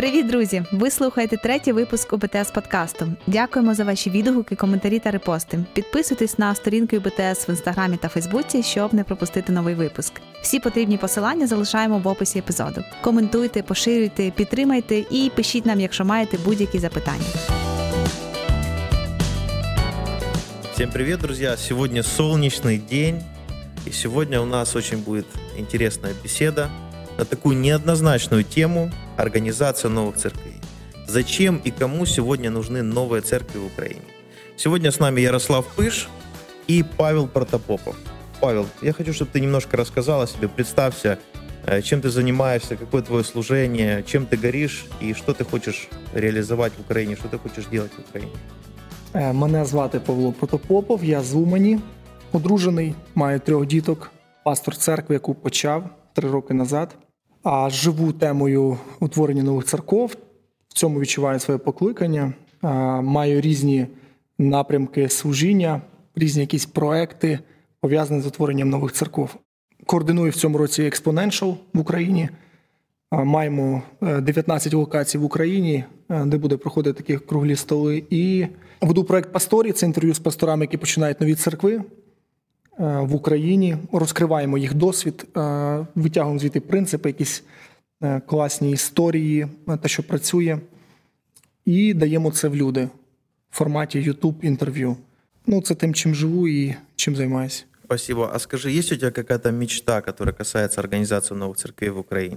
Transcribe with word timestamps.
Привіт, 0.00 0.26
друзі! 0.26 0.62
Ви 0.72 0.90
слухаєте 0.90 1.36
третій 1.36 1.72
випуск 1.72 2.12
УБТС 2.12 2.50
подкасту. 2.50 3.12
Дякуємо 3.26 3.74
за 3.74 3.84
ваші 3.84 4.10
відгуки, 4.10 4.56
коментарі 4.56 4.98
та 4.98 5.10
репости. 5.10 5.64
Підписуйтесь 5.72 6.38
на 6.38 6.54
сторінки 6.54 6.98
УБТС 6.98 7.48
в 7.48 7.50
інстаграмі 7.50 7.96
та 7.96 8.08
Фейсбуці, 8.08 8.62
щоб 8.62 8.94
не 8.94 9.04
пропустити 9.04 9.52
новий 9.52 9.74
випуск. 9.74 10.12
Всі 10.42 10.60
потрібні 10.60 10.98
посилання 10.98 11.46
залишаємо 11.46 11.98
в 11.98 12.08
описі 12.08 12.38
епізоду. 12.38 12.84
Коментуйте, 13.00 13.62
поширюйте, 13.62 14.30
підтримайте 14.30 15.04
і 15.10 15.30
пишіть 15.36 15.66
нам, 15.66 15.80
якщо 15.80 16.04
маєте 16.04 16.38
будь-які 16.44 16.78
запитання. 16.78 17.24
Всем 20.72 20.90
привет, 20.90 21.20
друзья! 21.20 21.56
Сегодня 21.56 22.02
солнечный 22.02 22.78
день, 22.90 23.22
и 23.86 23.92
сегодня 23.92 24.40
у 24.40 24.46
нас 24.46 24.76
очень 24.76 24.98
будет 24.98 25.26
интересная 25.58 26.14
беседа 26.22 26.70
на 27.20 27.26
такую 27.26 27.58
неоднозначную 27.58 28.44
тему 28.44 28.90
организация 29.18 29.90
новых 29.90 30.16
церквей. 30.16 30.54
Зачем 31.06 31.60
и 31.66 31.70
кому 31.70 32.06
сегодня 32.06 32.50
нужны 32.50 32.82
новые 32.82 33.20
церкви 33.20 33.58
в 33.58 33.66
Украине? 33.66 34.00
Сегодня 34.56 34.90
с 34.90 35.00
нами 35.00 35.20
Ярослав 35.20 35.66
Пыш 35.76 36.08
и 36.66 36.82
Павел 36.96 37.28
Протопопов. 37.28 37.96
Павел, 38.40 38.66
я 38.82 38.92
хочу, 38.92 39.12
чтобы 39.12 39.32
ты 39.32 39.40
немножко 39.40 39.76
рассказал 39.76 40.22
о 40.22 40.26
себе, 40.26 40.48
представься, 40.48 41.18
э, 41.66 41.82
чем 41.82 42.00
ты 42.00 42.08
занимаешься, 42.08 42.76
какое 42.76 43.02
твое 43.02 43.22
служение, 43.22 44.02
чем 44.06 44.24
ты 44.24 44.38
горишь 44.38 44.86
и 45.02 45.12
что 45.14 45.34
ты 45.34 45.44
хочешь 45.44 45.88
реализовать 46.14 46.72
в 46.78 46.80
Украине, 46.80 47.16
что 47.16 47.28
ты 47.28 47.38
хочешь 47.38 47.66
делать 47.70 47.92
в 47.96 48.08
Украине. 48.08 48.32
Е, 49.14 49.32
Мене 49.32 49.64
звати 49.64 50.00
Павло 50.00 50.32
Протопопов, 50.32 51.04
я 51.04 51.22
з 51.22 51.34
Умані, 51.34 51.80
одружений, 52.32 52.94
маю 53.14 53.40
трьох 53.40 53.66
діток, 53.66 54.10
пастор 54.44 54.76
церкви, 54.76 55.14
яку 55.14 55.34
почав 55.34 55.90
три 56.14 56.30
роки 56.30 56.54
назад. 56.54 56.96
А 57.42 57.70
живу 57.70 58.12
темою 58.12 58.78
утворення 59.00 59.42
нових 59.42 59.64
церков. 59.64 60.16
В 60.68 60.74
цьому 60.74 61.00
відчуваю 61.00 61.40
своє 61.40 61.58
покликання. 61.58 62.32
Е, 62.64 62.68
Маю 63.00 63.40
різні 63.40 63.86
напрямки 64.38 65.08
служіння, 65.08 65.80
різні 66.16 66.40
якісь 66.40 66.66
проекти, 66.66 67.38
пов'язані 67.80 68.20
з 68.20 68.26
утворенням 68.26 68.70
нових 68.70 68.92
церков. 68.92 69.36
Координую 69.86 70.30
в 70.30 70.34
цьому 70.34 70.58
році 70.58 70.82
Exponential 70.82 71.54
в 71.74 71.78
Україні. 71.78 72.28
Маємо 73.12 73.82
е, 74.02 74.20
19 74.20 74.74
локацій 74.74 75.18
в 75.18 75.24
Україні, 75.24 75.84
е, 76.10 76.24
де 76.24 76.36
буде 76.36 76.56
проходити 76.56 77.02
такі 77.02 77.26
круглі 77.26 77.56
столи. 77.56 78.04
І 78.10 78.46
веду 78.80 79.04
проект 79.04 79.32
Пасторі. 79.32 79.72
Це 79.72 79.86
інтерв'ю 79.86 80.14
з 80.14 80.18
пасторами, 80.18 80.64
які 80.64 80.76
починають 80.76 81.20
нові 81.20 81.34
церкви 81.34 81.74
е, 81.74 81.82
в 82.80 83.14
Україні. 83.14 83.76
Розкриваємо 83.92 84.58
їх 84.58 84.74
досвід, 84.74 85.26
е, 85.36 85.86
витягуємо 85.94 86.38
звідти 86.38 86.60
принципи, 86.60 87.08
якісь 87.08 87.44
е, 88.02 88.20
класні 88.26 88.70
історії, 88.70 89.46
е, 89.68 89.76
те, 89.76 89.88
що 89.88 90.02
працює, 90.02 90.58
і 91.64 91.94
даємо 91.94 92.30
це 92.30 92.48
в 92.48 92.56
люди 92.56 92.88
в 93.50 93.56
форматі 93.56 94.10
YouTube 94.10 94.34
інтерв'ю. 94.42 94.96
Ну, 95.46 95.62
це 95.62 95.74
тим, 95.74 95.94
чим 95.94 96.14
живу 96.14 96.48
і 96.48 96.74
чим 96.96 97.16
займаюся. 97.16 97.64
Спасибо. 97.84 98.30
А 98.32 98.38
скажи, 98.38 98.72
есть 98.72 98.92
у 98.92 98.96
тебя 98.96 99.10
какая-то 99.10 99.50
мечта, 99.50 100.00
которая 100.00 100.32
касается 100.32 100.80
организации 100.80 101.34
новых 101.34 101.56
церквей 101.56 101.90
в 101.90 101.98
Украине? 101.98 102.36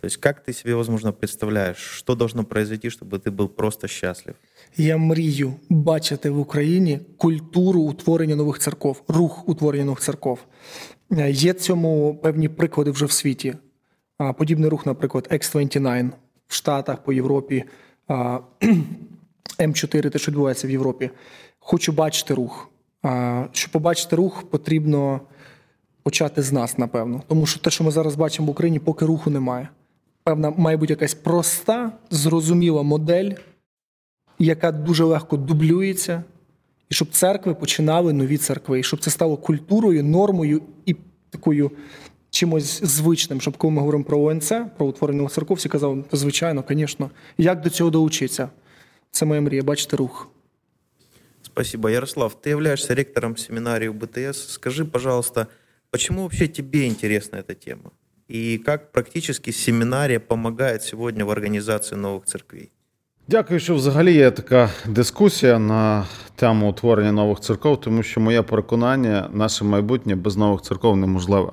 То 0.00 0.06
есть 0.06 0.16
как 0.16 0.44
ты 0.44 0.52
себе, 0.52 0.74
возможно, 0.74 1.12
представляешь, 1.12 1.98
что 1.98 2.14
должно 2.14 2.44
произойти, 2.44 2.88
чтобы 2.88 3.18
ты 3.18 3.30
был 3.30 3.48
просто 3.48 3.88
счастлив? 3.88 4.34
Я 4.76 4.96
мрію 4.96 5.54
бачити 5.68 6.30
в 6.30 6.38
Україні 6.38 7.00
культуру 7.16 7.80
утворення 7.80 8.36
нових 8.36 8.58
церков, 8.58 9.02
рух 9.08 9.48
утворення 9.48 9.84
нових 9.84 10.00
церков. 10.00 10.38
Е, 11.12 11.30
Є 11.30 11.52
цьому 11.52 12.16
певні 12.22 12.48
приклади 12.48 12.90
вже 12.90 13.06
в 13.06 13.12
світі. 13.12 13.54
А, 14.18 14.32
Подібний 14.32 14.70
рух, 14.70 14.86
наприклад, 14.86 15.28
X29 15.32 16.10
в 16.48 16.54
Штатах, 16.54 17.02
по 17.02 17.12
Європі, 17.12 17.64
а, 18.08 18.38
М4, 19.58 20.10
те, 20.10 20.18
що 20.18 20.30
відбувається 20.30 20.66
в 20.66 20.70
Європі. 20.70 21.10
Хочу 21.58 21.92
бачити 21.92 22.34
рух. 22.34 22.70
А, 23.02 23.44
Щоб 23.52 23.72
побачити 23.72 24.16
рух, 24.16 24.42
потрібно 24.50 25.20
почати 26.02 26.42
з 26.42 26.52
нас, 26.52 26.78
напевно. 26.78 27.22
Тому 27.28 27.46
що 27.46 27.60
те, 27.60 27.70
що 27.70 27.84
ми 27.84 27.90
зараз 27.90 28.14
бачимо 28.14 28.46
в 28.46 28.50
Україні, 28.50 28.78
поки 28.78 29.06
руху 29.06 29.30
немає. 29.30 29.68
Певна, 30.23 30.49
має 30.49 30.77
бути 30.77 30.93
якась 30.93 31.13
проста, 31.13 31.91
зрозуміла 32.09 32.83
модель, 32.83 33.31
яка 34.39 34.71
дуже 34.71 35.03
легко 35.03 35.37
дублюється, 35.37 36.23
і 36.89 36.93
щоб 36.93 37.09
церкви 37.09 37.53
починали 37.53 38.13
нові 38.13 38.37
церкви, 38.37 38.79
і 38.79 38.83
щоб 38.83 38.99
це 38.99 39.11
стало 39.11 39.37
культурою, 39.37 40.03
нормою 40.03 40.61
і 40.85 40.95
такою 41.29 41.71
чимось 42.29 42.83
звичним, 42.83 43.41
щоб 43.41 43.57
коли 43.57 43.73
ми 43.73 43.79
говоримо 43.79 44.03
про 44.03 44.21
ОНЦ, 44.21 44.51
про 44.77 44.85
утворення 44.85 45.29
церков, 45.29 45.57
всі 45.57 45.69
казали, 45.69 46.03
«Та 46.09 46.17
звичайно, 46.17 46.63
звісно. 46.69 47.11
Як 47.37 47.61
до 47.61 47.69
цього 47.69 47.89
долучитися? 47.89 48.49
Це 49.11 49.25
моя 49.25 49.41
мрія, 49.41 49.63
бачити 49.63 49.95
рух. 49.97 50.31
Спасибо. 51.43 51.89
Ярослав, 51.89 52.37
ты 52.41 52.49
являешься 52.49 52.95
ректором 52.95 53.35
семинарии 53.35 53.89
БТС. 53.89 54.53
Скажи, 54.53 54.85
пожалуйста, 54.85 55.47
почему 55.89 56.21
вообще 56.21 56.47
тебе 56.47 56.87
интересна 56.87 57.37
эта 57.37 57.55
тема? 57.55 57.91
И 58.33 58.57
как 58.57 58.91
практически 58.91 59.51
семинария 59.51 60.19
помогает 60.19 60.83
сегодня 60.83 61.25
в 61.25 61.29
организации 61.29 61.95
новых 61.95 62.25
церквей? 62.25 62.71
Дякую, 63.27 63.59
що 63.59 63.75
взагалі 63.75 64.13
є 64.13 64.31
така 64.31 64.69
дискусія 64.87 65.59
на 65.59 66.05
тему 66.35 66.69
утворення 66.69 67.11
нових 67.11 67.39
церков, 67.39 67.81
тому 67.81 68.03
що 68.03 68.21
моє 68.21 68.41
переконання, 68.41 69.29
наше 69.33 69.63
майбутнє 69.63 70.15
без 70.15 70.37
нових 70.37 70.61
церков 70.61 70.97
неможливе. 70.97 71.51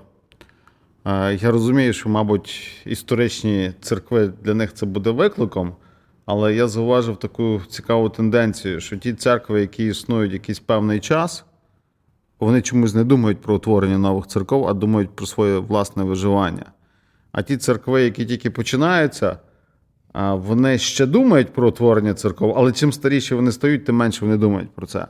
Е, 1.04 1.34
Я 1.34 1.50
розумію, 1.50 1.92
що, 1.92 2.08
мабуть, 2.08 2.70
історичні 2.86 3.72
церкви 3.80 4.32
для 4.42 4.54
них 4.54 4.74
це 4.74 4.86
буде 4.86 5.10
викликом, 5.10 5.76
але 6.26 6.54
я 6.54 6.68
зауважив 6.68 7.16
таку 7.16 7.60
цікаву 7.68 8.08
тенденцію, 8.08 8.80
що 8.80 8.96
ті 8.96 9.12
церкви, 9.12 9.60
які 9.60 9.86
існують 9.86 10.32
якийсь 10.32 10.60
певний 10.60 11.00
час, 11.00 11.44
вони 12.40 12.62
чомусь 12.62 12.94
не 12.94 13.04
думають 13.04 13.40
про 13.40 13.54
утворення 13.54 13.98
нових 13.98 14.26
церков, 14.26 14.68
а 14.68 14.72
думають 14.72 15.10
про 15.10 15.26
своє 15.26 15.58
власне 15.58 16.04
виживання. 16.04 16.64
А 17.32 17.42
ті 17.42 17.56
церкви, 17.56 18.02
які 18.02 18.26
тільки 18.26 18.50
починаються, 18.50 19.38
вони 20.32 20.78
ще 20.78 21.06
думають 21.06 21.52
про 21.52 21.68
утворення 21.68 22.14
церков, 22.14 22.54
але 22.56 22.72
чим 22.72 22.92
старіші 22.92 23.34
вони 23.34 23.52
стають, 23.52 23.84
тим 23.84 23.96
менше 23.96 24.24
вони 24.24 24.36
думають 24.36 24.70
про 24.70 24.86
це. 24.86 25.06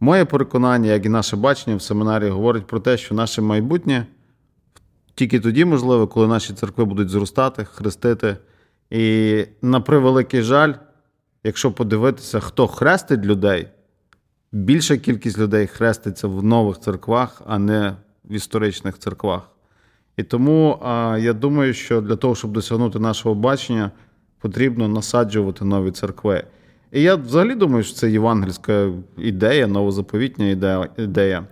Моє 0.00 0.24
переконання, 0.24 0.92
як 0.92 1.06
і 1.06 1.08
наше 1.08 1.36
бачення 1.36 1.76
в 1.76 1.82
семінарі, 1.82 2.28
говорить 2.28 2.66
про 2.66 2.80
те, 2.80 2.96
що 2.96 3.14
наше 3.14 3.42
майбутнє 3.42 4.06
тільки 5.14 5.40
тоді 5.40 5.64
можливе, 5.64 6.06
коли 6.06 6.26
наші 6.26 6.52
церкви 6.52 6.84
будуть 6.84 7.08
зростати, 7.08 7.64
хрестити. 7.64 8.36
І 8.90 9.44
на 9.62 9.80
превеликий 9.80 10.42
жаль, 10.42 10.72
якщо 11.44 11.72
подивитися, 11.72 12.40
хто 12.40 12.66
хрестить 12.66 13.24
людей, 13.24 13.68
більша 14.56 14.96
кількість 14.96 15.38
людей 15.38 15.66
хреститься 15.66 16.28
в 16.28 16.44
нових 16.44 16.78
церквах, 16.78 17.42
а 17.46 17.58
не 17.58 17.96
в 18.24 18.32
історичних 18.32 18.98
церквах. 18.98 19.50
І 20.16 20.22
тому 20.22 20.78
я 21.20 21.32
думаю, 21.32 21.74
що 21.74 22.00
для 22.00 22.16
того, 22.16 22.34
щоб 22.34 22.52
досягнути 22.52 22.98
нашого 22.98 23.34
бачення, 23.34 23.90
потрібно 24.40 24.88
насаджувати 24.88 25.64
нові 25.64 25.90
церкви. 25.90 26.44
І 26.92 27.02
я 27.02 27.14
взагалі 27.14 27.54
думаю, 27.54 27.84
що 27.84 27.94
це 27.94 28.10
євангельська 28.10 28.90
ідея, 29.18 29.66
новозаповітня 29.66 30.46
ідея. 30.96 31.46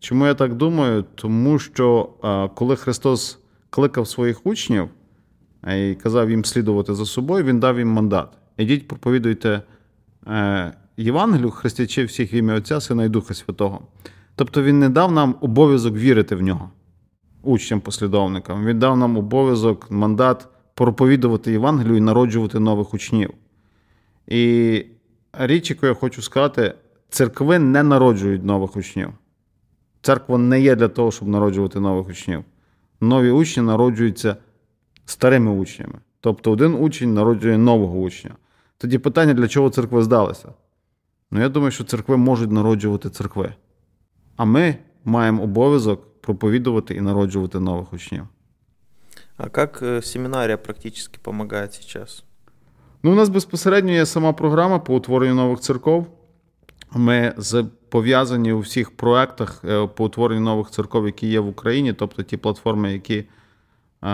Чому 0.00 0.26
я 0.26 0.34
так 0.34 0.54
думаю? 0.54 1.04
Тому 1.14 1.58
що 1.58 2.08
коли 2.54 2.76
Христос 2.76 3.38
кликав 3.70 4.08
своїх 4.08 4.46
учнів 4.46 4.88
і 5.76 5.94
казав 5.94 6.30
їм 6.30 6.44
слідувати 6.44 6.94
за 6.94 7.06
собою, 7.06 7.44
Він 7.44 7.60
дав 7.60 7.78
їм 7.78 7.88
мандат. 7.88 8.28
Ідіть, 8.56 8.88
проповідуйте 8.88 9.62
е, 10.26 10.72
Євангелію, 10.96 11.50
хрестячи 11.50 12.04
всіх 12.04 12.32
в 12.32 12.34
ім'я 12.34 12.54
Отця, 12.54 12.80
Сина 12.80 13.04
і 13.04 13.08
Духа 13.08 13.34
Святого. 13.34 13.80
Тобто 14.34 14.62
Він 14.62 14.78
не 14.78 14.88
дав 14.88 15.12
нам 15.12 15.34
обов'язок 15.40 15.94
вірити 15.94 16.36
в 16.36 16.42
нього 16.42 16.70
учням, 17.42 17.80
послідовникам. 17.80 18.66
Він 18.66 18.78
дав 18.78 18.96
нам 18.96 19.16
обов'язок, 19.16 19.90
мандат 19.90 20.48
проповідувати 20.74 21.52
Євангелію 21.52 21.96
і 21.96 22.00
народжувати 22.00 22.58
нових 22.58 22.94
учнів. 22.94 23.30
І 24.26 24.84
річ, 25.32 25.70
яку 25.70 25.86
я 25.86 25.94
хочу 25.94 26.22
сказати, 26.22 26.74
церкви 27.08 27.58
не 27.58 27.82
народжують 27.82 28.44
нових 28.44 28.76
учнів. 28.76 29.08
Церква 30.02 30.38
не 30.38 30.60
є 30.60 30.76
для 30.76 30.88
того, 30.88 31.10
щоб 31.10 31.28
народжувати 31.28 31.80
нових 31.80 32.08
учнів. 32.08 32.44
Нові 33.00 33.30
учні 33.30 33.62
народжуються 33.62 34.36
старими 35.04 35.50
учнями. 35.50 35.94
Тобто 36.20 36.52
один 36.52 36.74
учень 36.74 37.14
народжує 37.14 37.58
нового 37.58 37.98
учня. 37.98 38.30
Тоді 38.78 38.98
питання, 38.98 39.34
для 39.34 39.48
чого 39.48 39.70
церкви 39.70 40.02
здалися? 40.02 40.48
Ну, 41.30 41.40
я 41.40 41.48
думаю, 41.48 41.70
що 41.70 41.84
церкви 41.84 42.16
можуть 42.16 42.50
народжувати 42.50 43.10
церкви. 43.10 43.54
А 44.36 44.44
ми 44.44 44.76
маємо 45.04 45.42
обов'язок 45.42 46.20
проповідувати 46.20 46.94
і 46.94 47.00
народжувати 47.00 47.60
нових 47.60 47.92
учнів. 47.92 48.28
А 49.36 49.48
как 49.48 49.82
э, 49.82 50.02
семинария 50.02 50.56
практически 50.56 51.18
помогает 51.22 51.74
сейчас? 51.74 52.24
Ну, 53.02 53.12
у 53.12 53.14
нас 53.14 53.28
безпосередньо 53.28 53.92
є 53.92 54.06
сама 54.06 54.32
програма 54.32 54.78
по 54.78 54.94
утворенню 54.94 55.34
нових 55.34 55.60
церков. 55.60 56.06
Ми 56.92 57.34
пов'язані 57.88 58.52
у 58.52 58.58
всіх 58.58 58.96
проектах 58.96 59.62
е, 59.64 59.86
по 59.86 60.04
утворенню 60.04 60.40
нових 60.40 60.70
церков, 60.70 61.06
які 61.06 61.26
є 61.26 61.40
в 61.40 61.48
Україні, 61.48 61.92
тобто 61.92 62.22
ті 62.22 62.36
платформи, 62.36 62.92
які 62.92 63.24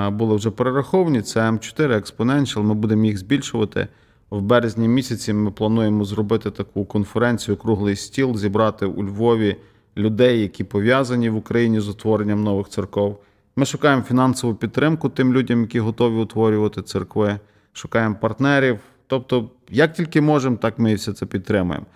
були 0.08 0.36
вже 0.36 0.50
перераховані. 0.50 1.22
Це 1.22 1.40
М4 1.40 1.88
Exponential, 1.88 2.62
Ми 2.62 2.74
будемо 2.74 3.04
їх 3.04 3.18
збільшувати. 3.18 3.88
В 4.37 4.43
березні 4.43 4.88
місяці 4.88 5.33
ми 5.33 5.50
плануємо 5.50 6.05
зробити 6.05 6.50
таку 6.50 6.85
конференцію 6.85 7.56
Круглий 7.56 7.97
стіл, 7.97 8.37
зібрати 8.37 8.87
у 8.87 9.05
Львові 9.05 9.56
людей, 9.97 10.41
які 10.41 10.65
пов'язані 10.65 11.31
в 11.31 11.37
Україні 11.37 11.81
з 11.81 11.88
утворенням 11.88 12.43
нових 12.43 12.69
церков. 12.69 13.23
Ми 13.56 13.67
шукаємо 13.67 14.03
фінансову 14.03 14.55
підтримку 14.55 15.09
тим 15.09 15.33
людям, 15.33 15.61
які 15.61 15.81
готові 15.81 16.15
утворювати 16.15 16.83
церкви, 16.83 17.41
шукаємо 17.73 18.17
партнерів. 18.21 18.79
Тобто, 19.06 19.50
як 19.71 19.93
тільки 19.93 20.21
можемо, 20.21 20.56
так 20.56 20.79
ми 20.79 20.93
і 20.93 20.94
все 20.94 21.12
це 21.12 21.27
підтримуємо. 21.27 21.87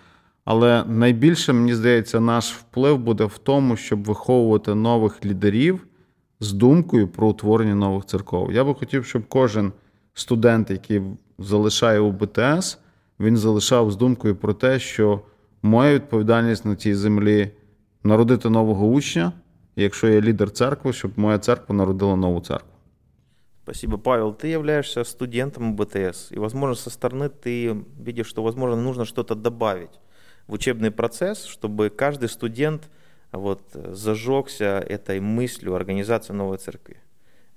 Але 0.45 0.83
найбільше, 0.87 1.53
мені 1.53 1.75
здається, 1.75 2.19
наш 2.19 2.53
вплив 2.53 2.97
буде 2.97 3.25
в 3.25 3.37
тому, 3.37 3.75
щоб 3.75 4.03
виховувати 4.03 4.75
нових 4.75 5.25
лідерів 5.25 5.87
з 6.39 6.53
думкою 6.53 7.07
про 7.07 7.27
утворення 7.27 7.75
нових 7.75 8.05
церков. 8.05 8.51
Я 8.51 8.63
би 8.63 8.73
хотів, 8.73 9.05
щоб 9.05 9.23
кожен 9.27 9.71
студент, 10.13 10.71
який 10.71 11.01
залишає 11.40 12.00
у 12.00 12.12
БТС, 12.12 12.78
він 13.20 13.36
залишав 13.36 13.90
з 13.90 13.96
думкою 13.96 14.36
про 14.36 14.54
те, 14.54 14.78
що 14.78 15.20
моя 15.62 15.94
відповідальність 15.94 16.64
на 16.64 16.76
цій 16.76 16.94
землі 16.94 17.50
народити 18.02 18.50
нового 18.50 18.86
учня, 18.86 19.32
і 19.76 19.82
якщо 19.82 20.08
я 20.08 20.20
лідер 20.20 20.50
церкви, 20.50 20.92
щоб 20.92 21.10
моя 21.16 21.38
церква 21.38 21.74
народила 21.74 22.16
нову 22.16 22.40
церкву. 22.40 22.70
Спасибо, 23.62 23.98
Павел. 23.98 24.32
Ты 24.32 24.46
являешься 24.46 25.02
студентом 25.04 25.74
БТС, 25.74 26.30
и, 26.30 26.38
возможно, 26.38 26.76
со 26.76 26.88
стороны 26.88 27.28
ты 27.28 27.84
видишь, 27.98 28.28
что, 28.28 28.42
возможно, 28.42 28.76
нужно 28.76 29.04
что-то 29.04 29.34
добавить 29.34 29.98
в 30.46 30.52
учебный 30.52 30.92
процесс, 30.92 31.44
чтобы 31.46 31.90
каждый 31.90 32.28
студент 32.28 32.88
вот, 33.32 33.62
зажегся 33.72 34.78
этой 34.78 35.18
мыслью 35.18 35.74
организации 35.74 36.32
новой 36.32 36.58
церкви. 36.58 36.98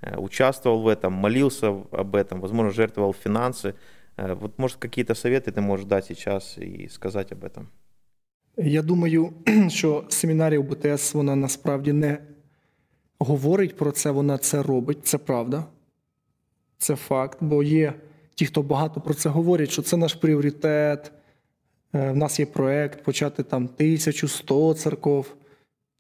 Э, 0.01 0.17
участвовал 0.17 0.81
в 0.81 0.87
этом, 0.87 1.13
молился 1.13 1.67
об 1.91 2.15
этом, 2.15 2.39
возможно, 2.39 2.71
жертвовал 2.71 3.13
финансы. 3.13 3.75
Э, 4.17 4.33
вот, 4.33 4.57
может, 4.57 4.77
какие-то 4.77 5.13
советы 5.13 5.51
ты 5.51 5.61
можешь 5.61 5.85
дать 5.85 6.05
сейчас 6.05 6.57
и 6.57 6.87
сказать 6.87 7.31
об 7.31 7.43
этом? 7.43 7.67
Я 8.57 8.81
думаю, 8.81 9.33
що 9.67 10.03
семінарія 10.09 10.61
БТС 10.61 11.13
вона 11.13 11.35
насправді 11.35 11.93
не 11.93 12.17
говорить 13.19 13.77
про 13.77 13.91
це, 13.91 14.11
вона 14.11 14.37
це 14.37 14.63
робить, 14.63 15.07
це 15.07 15.17
правда. 15.17 15.65
Це 16.77 16.95
факт, 16.95 17.37
бо 17.41 17.63
є 17.63 17.93
ті, 18.35 18.45
хто 18.45 18.61
багато 18.61 19.01
про 19.01 19.13
це 19.13 19.29
говорять, 19.29 19.71
що 19.71 19.81
це 19.81 19.97
наш 19.97 20.13
пріоритет. 20.13 21.11
Е, 21.95 22.11
в 22.11 22.15
нас 22.15 22.39
є 22.39 22.45
проект 22.45 23.03
почати 23.03 23.43
там 23.43 23.63
1100 23.63 24.73
церков. 24.73 25.35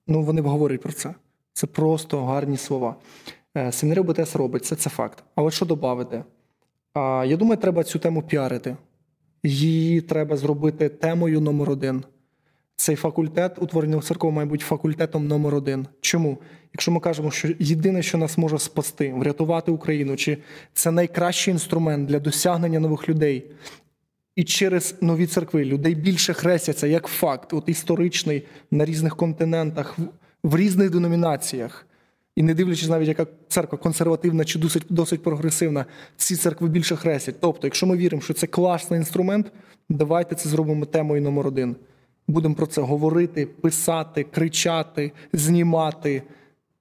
Ну, 0.07 0.23
вони 0.23 0.41
говорять 0.41 0.81
про 0.81 0.93
це. 0.93 1.13
Це 1.53 1.67
просто 1.67 2.25
гарні 2.25 2.57
слова. 2.57 2.95
Е, 3.56 3.72
Семінарія 3.72 4.02
БТС 4.02 4.36
робить 4.36 4.64
це, 4.64 4.76
це 4.76 4.90
факт. 4.90 5.24
Але 5.34 5.50
що 5.50 5.66
додати? 5.66 6.24
Я 7.26 7.36
думаю, 7.36 7.60
треба 7.60 7.84
цю 7.84 7.98
тему 7.98 8.22
піарити. 8.22 8.76
Її 9.42 10.00
треба 10.00 10.36
зробити 10.36 10.88
темою 10.88 11.40
номер 11.40 11.70
один. 11.70 12.04
Цей 12.76 12.96
факультет 12.96 13.58
утворення 13.58 14.00
церков 14.00 14.32
має 14.32 14.48
бути 14.48 14.64
факультетом 14.64 15.26
номер 15.26 15.54
один. 15.54 15.86
Чому? 16.00 16.38
Якщо 16.72 16.92
ми 16.92 17.00
кажемо, 17.00 17.30
що 17.30 17.48
єдине, 17.58 18.02
що 18.02 18.18
нас 18.18 18.38
може 18.38 18.58
спасти, 18.58 19.12
врятувати 19.12 19.72
Україну, 19.72 20.16
чи 20.16 20.38
це 20.72 20.90
найкращий 20.90 21.52
інструмент 21.52 22.08
для 22.08 22.20
досягнення 22.20 22.80
нових 22.80 23.08
людей, 23.08 23.50
і 24.36 24.44
через 24.44 24.94
нові 25.00 25.26
церкви 25.26 25.64
людей 25.64 25.94
більше 25.94 26.32
хрестяться 26.32 26.86
як 26.86 27.06
факт, 27.06 27.52
от 27.52 27.68
історичний 27.68 28.46
на 28.70 28.84
різних 28.84 29.16
континентах, 29.16 29.98
в 30.44 30.56
різних 30.56 30.90
деномінаціях. 30.90 31.86
І 32.36 32.42
не 32.42 32.54
дивлячись 32.54 32.88
навіть, 32.88 33.08
яка 33.08 33.26
церква 33.48 33.78
консервативна 33.78 34.44
чи 34.44 34.58
досить 34.58 34.86
досить 34.88 35.22
прогресивна, 35.22 35.84
ці 36.16 36.36
церкви 36.36 36.68
більше 36.68 36.96
хрестять. 36.96 37.34
Тобто, 37.40 37.66
якщо 37.66 37.86
ми 37.86 37.96
віримо, 37.96 38.22
що 38.22 38.34
це 38.34 38.46
класний 38.46 38.98
інструмент, 38.98 39.52
давайте 39.88 40.34
це 40.34 40.48
зробимо 40.48 40.86
темою 40.86 41.22
номер 41.22 41.46
один. 41.46 41.76
Будемо 42.28 42.54
про 42.54 42.66
це 42.66 42.80
говорити, 42.80 43.46
писати, 43.46 44.24
кричати, 44.24 45.12
знімати, 45.32 46.22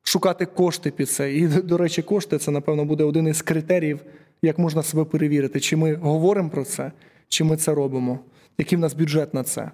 шукати 0.03 0.45
кошти 0.45 0.91
під 0.91 1.09
це. 1.09 1.33
І, 1.33 1.47
до 1.47 1.77
речі, 1.77 2.01
кошти 2.01 2.37
це, 2.37 2.51
напевно, 2.51 2.85
буде 2.85 3.03
один 3.03 3.27
із 3.27 3.41
критеріїв, 3.41 3.99
як 4.41 4.59
можна 4.59 4.83
себе 4.83 5.03
перевірити, 5.03 5.59
чи 5.59 5.75
ми 5.75 5.95
говоримо 5.95 6.49
про 6.49 6.63
це, 6.65 6.91
чи 7.27 7.43
ми 7.43 7.57
це 7.57 7.73
робимо, 7.73 8.19
який 8.57 8.77
в 8.77 8.81
нас 8.81 8.93
бюджет 8.93 9.33
на 9.33 9.43
це. 9.43 9.71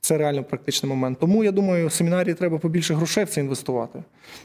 Це 0.00 0.18
реально 0.18 0.44
практичний 0.44 0.90
момент. 0.90 1.18
Тому 1.18 1.44
я 1.44 1.52
думаю, 1.52 1.90
семінарії 1.90 2.34
треба 2.34 2.58
побільше 2.58 2.94
грошей 2.94 3.24
в 3.24 3.28
це 3.28 3.40
інвестувати. 3.40 4.02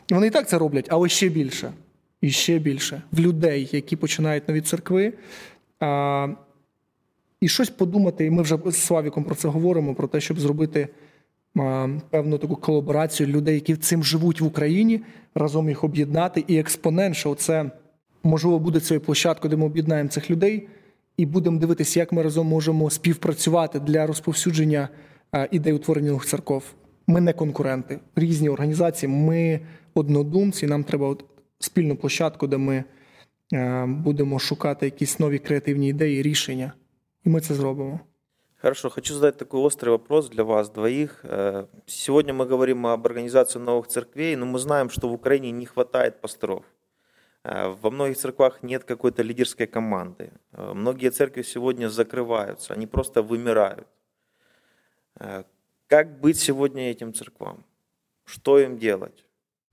І 0.08 0.14
вони 0.14 0.28
і 0.28 0.30
так 0.30 0.50
це 0.50 0.58
роблять, 0.58 0.88
але 0.90 1.10
ще 1.10 1.30
більше. 1.30 1.74
І 2.22 2.32
ще 2.32 2.60
більше 2.60 3.02
в 3.12 3.20
людей, 3.20 3.70
які 3.72 3.96
починають 3.96 4.48
нові 4.48 4.62
церкви. 4.62 5.14
А, 5.80 6.28
І 7.42 7.48
щось 7.48 7.70
подумати, 7.70 8.26
і 8.26 8.30
ми 8.30 8.42
вже 8.42 8.58
з 8.66 8.76
Славіком 8.76 9.24
про 9.24 9.36
це 9.36 9.48
говоримо: 9.48 9.96
про 9.96 10.08
те, 10.08 10.22
щоб 10.22 10.40
зробити 10.40 10.88
а, 11.60 11.88
певну 12.10 12.38
таку 12.38 12.56
колаборацію 12.56 13.28
людей, 13.28 13.56
які 13.56 13.76
цим 13.76 14.04
живуть 14.04 14.42
в 14.42 14.46
Україні, 14.46 15.02
разом 15.36 15.70
їх 15.70 15.84
об'єднати. 15.84 16.44
І 16.48 16.58
експонент, 16.58 17.18
це 17.38 17.72
можливо 18.24 18.60
буде 18.60 18.80
цією 18.80 19.02
площадкою, 19.02 19.50
де 19.50 19.56
ми 19.56 19.66
об'єднаємо 19.66 20.10
цих 20.10 20.32
людей, 20.32 20.68
і 21.18 21.26
будемо 21.26 21.60
дивитися, 21.60 22.00
як 22.00 22.12
ми 22.12 22.22
разом 22.24 22.48
можемо 22.48 22.90
співпрацювати 22.90 23.80
для 23.80 24.08
розповсюдження 24.08 24.90
ідей 25.50 25.73
утворення 25.73 26.09
нових 26.09 26.27
церков. 26.27 26.65
Ми 27.06 27.21
не 27.21 27.33
конкуренти, 27.33 28.00
різні 28.17 28.49
організації. 28.49 29.12
Ми 29.12 29.61
однодумці. 29.95 30.67
Нам 30.67 30.85
треба 30.85 31.17
спільну 31.59 31.97
площадку, 31.97 32.47
де 32.47 32.56
ми 32.56 32.85
будемо 33.87 34.39
шукати 34.39 34.87
якісь 34.87 35.19
нові 35.19 35.39
креативні 35.39 35.89
ідеї, 35.89 36.23
рішення. 36.23 36.73
И 37.27 37.31
мы 37.31 37.41
это 37.41 37.55
сделаем. 37.55 38.00
Хорошо, 38.61 38.91
хочу 38.91 39.15
задать 39.15 39.37
такой 39.37 39.61
острый 39.61 39.91
вопрос 39.91 40.29
для 40.29 40.45
вас 40.45 40.71
двоих. 40.71 41.21
Э, 41.23 41.67
сегодня 41.87 42.35
мы 42.35 42.47
говорим 42.47 42.87
об 42.87 43.06
организации 43.06 43.61
новых 43.61 43.87
церквей, 43.87 44.35
но 44.35 44.47
мы 44.47 44.59
знаем, 44.59 44.91
что 44.91 45.09
в 45.09 45.12
Украине 45.12 45.53
не 45.53 45.67
хватает 45.67 46.21
пасторов. 46.21 46.65
Э, 47.45 47.69
во 47.81 47.91
многих 47.91 48.17
церквах 48.17 48.62
нет 48.62 48.83
какой-то 48.85 49.23
лидерской 49.23 49.67
команды. 49.67 50.33
Э, 50.53 50.73
многие 50.75 51.11
церкви 51.11 51.43
сегодня 51.43 51.89
закрываются, 51.89 52.75
они 52.75 52.87
просто 52.87 53.23
вымирают. 53.23 53.87
Как 55.88 56.21
быть 56.21 56.39
сегодня 56.39 56.92
этим 56.92 57.13
церквам? 57.13 57.57
Что 58.25 58.60
им 58.60 58.77
делать? 58.77 59.25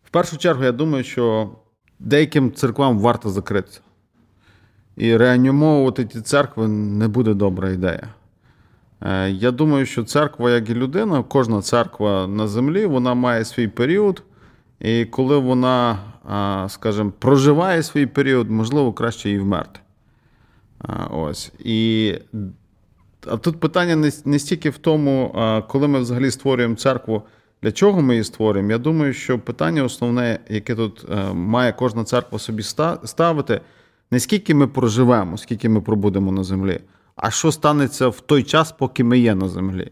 В 0.03 0.11
першу 0.11 0.37
чергу, 0.37 0.65
я 0.65 0.73
думаю, 0.73 1.05
що 1.05 1.51
деяким 1.99 2.53
церквам 2.53 2.99
варто 2.99 3.31
закритися. 3.31 3.81
І 4.97 5.17
реанімовувати 5.17 6.05
ті 6.05 6.21
церкви 6.21 6.69
не 6.69 7.09
буде 7.09 7.35
добра 7.35 7.71
ідея. 7.71 8.15
Е, 9.01 9.31
я 9.31 9.51
думаю, 9.51 9.87
що 9.87 10.05
церква, 10.05 10.51
як 10.51 10.71
і 10.71 10.75
людина, 10.75 11.23
кожна 11.23 11.63
церква 11.63 12.27
на 12.27 12.49
землі, 12.49 12.87
вона 12.87 13.15
має 13.15 13.45
свій 13.45 13.69
період. 13.69 14.23
І 14.81 15.05
коли 15.05 15.39
вона, 15.39 15.99
скажімо, 16.69 17.13
проживає 17.19 17.83
свій 17.83 18.07
період, 18.07 18.51
можливо, 18.51 18.93
краще 18.93 19.31
їй 19.31 19.39
вмерти. 19.39 19.81
Ось. 21.11 21.53
І 21.59 22.15
а 23.27 23.37
тут 23.37 23.61
питання 23.61 23.97
не, 23.97 24.13
не 24.25 24.39
стільки 24.39 24.71
в 24.71 24.79
тому, 24.79 25.35
коли 25.69 25.89
ми 25.89 26.01
взагалі 26.01 26.31
створюємо 26.31 26.75
церкву, 26.75 27.23
для 27.63 27.73
чого 27.73 28.03
ми 28.03 28.15
її 28.15 28.25
створюємо. 28.25 28.71
Я 28.71 28.79
думаю, 28.79 29.13
що 29.13 29.39
питання 29.39 29.85
основне, 29.85 30.39
яке 30.49 30.75
тут 30.75 31.07
е, 31.11 31.33
має 31.33 31.73
кожна 31.73 32.05
церква 32.05 32.39
собі 32.39 32.63
ставити, 33.05 33.61
не 34.11 34.21
скільки 34.21 34.55
ми 34.55 34.67
проживемо, 34.67 35.39
скільки 35.39 35.69
ми 35.69 35.81
пробудемо 35.81 36.33
на 36.33 36.45
землі, 36.45 36.81
а 37.17 37.31
що 37.31 37.53
станеться 37.53 38.09
в 38.09 38.21
той 38.21 38.43
час, 38.43 38.73
поки 38.73 39.05
ми 39.05 39.19
є 39.19 39.35
на 39.35 39.49
землі. 39.49 39.91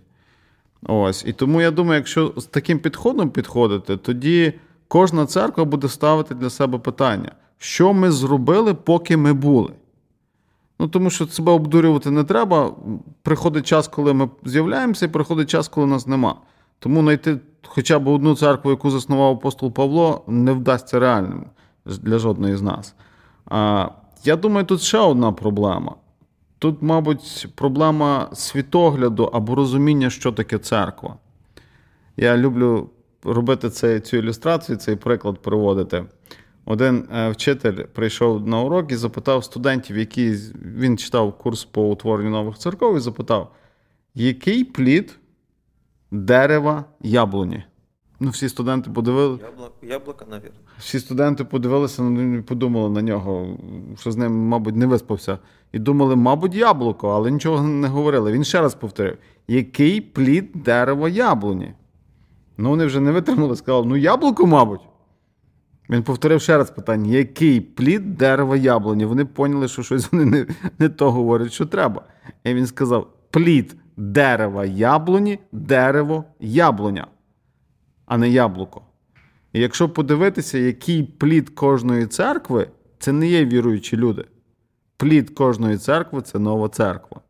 Ось. 0.82 1.24
І 1.26 1.32
тому 1.32 1.60
я 1.60 1.70
думаю, 1.70 1.96
якщо 1.96 2.32
з 2.36 2.44
таким 2.44 2.78
підходом 2.78 3.30
підходити, 3.30 3.96
тоді 3.96 4.52
кожна 4.88 5.26
церква 5.26 5.64
буде 5.64 5.88
ставити 5.88 6.34
для 6.34 6.50
себе 6.50 6.78
питання, 6.78 7.32
що 7.58 7.92
ми 7.92 8.10
зробили, 8.10 8.74
поки 8.74 9.16
ми 9.16 9.32
були. 9.32 9.70
Ну, 10.78 10.88
Тому 10.88 11.10
що 11.10 11.26
себе 11.26 11.52
обдурювати 11.52 12.10
не 12.10 12.24
треба. 12.24 12.74
Приходить 13.22 13.66
час, 13.66 13.88
коли 13.88 14.14
ми 14.14 14.28
з'являємося, 14.44 15.06
і 15.06 15.08
приходить 15.08 15.50
час, 15.50 15.68
коли 15.68 15.86
нас 15.86 16.06
нема. 16.06 16.34
Тому 16.78 17.00
знайти 17.00 17.38
хоча 17.66 17.98
б 17.98 18.08
одну 18.08 18.34
церкву, 18.36 18.70
яку 18.70 18.90
заснував 18.90 19.32
апостол 19.32 19.72
Павло, 19.72 20.24
не 20.26 20.52
вдасться 20.52 20.98
реальним 20.98 21.44
для 21.86 22.18
жодної 22.18 22.56
з 22.56 22.62
нас. 22.62 22.94
А, 23.46 23.88
Я 24.24 24.36
думаю, 24.36 24.66
тут 24.66 24.82
ще 24.82 24.98
одна 24.98 25.32
проблема. 25.32 25.94
Тут, 26.58 26.82
мабуть, 26.82 27.48
проблема 27.54 28.28
світогляду 28.32 29.24
або 29.24 29.54
розуміння, 29.54 30.10
що 30.10 30.32
таке 30.32 30.58
церква. 30.58 31.16
Я 32.16 32.36
люблю 32.36 32.90
робити 33.24 33.70
цей, 33.70 34.00
цю 34.00 34.16
ілюстрацію, 34.16 34.78
цей 34.78 34.96
приклад 34.96 35.38
приводити. 35.38 36.04
Один 36.70 37.08
е, 37.14 37.30
вчитель 37.30 37.84
прийшов 37.84 38.48
на 38.48 38.60
урок 38.60 38.92
і 38.92 38.96
запитав 38.96 39.44
студентів, 39.44 39.98
які 39.98 40.34
він 40.76 40.98
читав 40.98 41.38
курс 41.38 41.64
по 41.64 41.90
утворенню 41.90 42.30
нових 42.30 42.58
церков, 42.58 42.96
і 42.96 43.00
запитав, 43.00 43.52
який 44.14 44.64
плід 44.64 45.18
дерева 46.10 46.84
яблуні? 47.00 47.64
Ну, 48.20 48.30
всі 48.30 48.48
студенти 48.48 48.90
подивилися. 48.90 49.44
Яблоко, 49.82 50.24
наверное. 50.30 50.60
Всі 50.78 51.00
студенти 51.00 51.44
подивилися 51.44 52.02
і 52.38 52.42
подумали 52.42 52.90
на 52.90 53.02
нього, 53.02 53.58
що 54.00 54.12
з 54.12 54.16
ним, 54.16 54.32
мабуть, 54.48 54.76
не 54.76 54.86
виспався. 54.86 55.38
І 55.72 55.78
думали, 55.78 56.16
мабуть, 56.16 56.54
яблуко, 56.54 57.08
але 57.08 57.30
нічого 57.30 57.62
не 57.62 57.88
говорили. 57.88 58.32
Він 58.32 58.44
ще 58.44 58.60
раз 58.60 58.74
повторив: 58.74 59.18
який 59.48 60.00
плід 60.00 60.50
дерева 60.54 61.08
яблуні? 61.08 61.72
Ну, 62.56 62.68
вони 62.70 62.86
вже 62.86 63.00
не 63.00 63.12
витримали, 63.12 63.56
сказали, 63.56 63.86
ну, 63.86 63.96
яблуко, 63.96 64.46
мабуть. 64.46 64.80
Він 65.90 66.02
повторив 66.02 66.40
ще 66.40 66.56
раз 66.56 66.70
питання: 66.70 67.16
який 67.16 67.60
плід 67.60 68.16
дерева 68.16 68.56
яблуні? 68.56 69.04
Вони 69.04 69.24
поняли, 69.24 69.68
що 69.68 69.82
щось 69.82 70.12
вони 70.12 70.24
не, 70.24 70.46
не 70.78 70.88
то 70.88 71.10
говорять, 71.10 71.52
що 71.52 71.66
треба. 71.66 72.02
І 72.44 72.54
він 72.54 72.66
сказав: 72.66 73.12
плід 73.30 73.76
дерева 73.96 74.64
яблуні, 74.64 75.38
дерево 75.52 76.24
яблуня, 76.40 77.06
а 78.06 78.18
не 78.18 78.28
яблуко. 78.28 78.82
І 79.52 79.60
якщо 79.60 79.88
подивитися, 79.88 80.58
який 80.58 81.02
плід 81.02 81.50
кожної 81.50 82.06
церкви, 82.06 82.68
це 82.98 83.12
не 83.12 83.28
є 83.28 83.44
віруючі 83.44 83.96
люди. 83.96 84.24
Плід 84.96 85.30
кожної 85.30 85.76
церкви 85.76 86.22
це 86.22 86.38
нова 86.38 86.68
церква, 86.68 87.20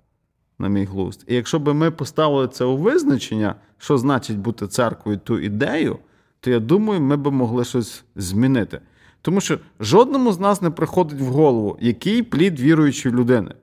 на 0.58 0.68
мій 0.68 0.84
глузд. 0.84 1.24
І 1.26 1.34
якщо 1.34 1.58
би 1.58 1.74
ми 1.74 1.90
поставили 1.90 2.48
це 2.48 2.64
у 2.64 2.76
визначення, 2.76 3.54
що 3.78 3.98
значить 3.98 4.38
бути 4.38 4.66
церквою 4.66 5.18
ту 5.18 5.38
ідею, 5.38 5.98
то 6.40 6.50
я 6.50 6.60
думаю, 6.60 7.00
ми 7.00 7.16
би 7.16 7.30
могли 7.30 7.64
щось 7.64 8.04
змінити. 8.16 8.80
Тому 9.22 9.40
що 9.40 9.58
жодному 9.80 10.32
з 10.32 10.40
нас 10.40 10.62
не 10.62 10.70
приходить 10.70 11.20
в 11.20 11.24
голову, 11.24 11.76
який 11.80 12.22
плід 12.22 12.60
віруючої 12.60 13.14
людини. 13.14 13.54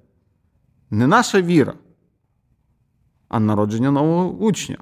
Не 0.89 1.07
наша 1.07 1.41
віра, 1.41 1.73
а 3.27 3.39
народження 3.39 3.91
нового 3.91 4.29
учня. 4.29 4.77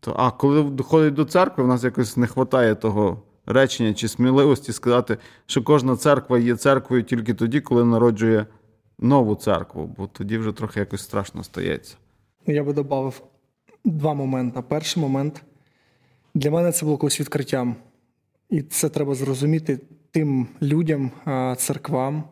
То, 0.00 0.14
А 0.18 0.30
коли 0.30 0.62
доходить 0.62 1.14
до 1.14 1.24
церкви, 1.24 1.64
в 1.64 1.66
нас 1.66 1.84
якось 1.84 2.16
не 2.16 2.26
вистачає 2.26 2.74
того 2.74 3.22
речення 3.46 3.94
чи 3.94 4.08
сміливості 4.08 4.72
сказати, 4.72 5.18
що 5.46 5.62
кожна 5.62 5.96
церква 5.96 6.38
є 6.38 6.56
церквою 6.56 7.02
тільки 7.02 7.34
тоді, 7.34 7.60
коли 7.60 7.84
народжує 7.84 8.46
нову 8.98 9.34
церкву, 9.34 9.94
бо 9.98 10.06
тоді 10.06 10.38
вже 10.38 10.52
трохи 10.52 10.80
якось 10.80 11.02
страшно 11.02 11.44
стається. 11.44 11.96
Я 12.46 12.64
би 12.64 12.72
додав 12.72 13.22
два 13.84 14.14
моменти. 14.14 14.62
Перший 14.68 15.02
момент 15.02 15.42
для 16.34 16.50
мене 16.50 16.72
це 16.72 16.84
було 16.84 16.96
колись 16.96 17.20
відкриттям. 17.20 17.76
І 18.50 18.62
це 18.62 18.88
треба 18.88 19.14
зрозуміти 19.14 19.80
тим 20.10 20.48
людям, 20.62 21.10
церквам. 21.56 22.24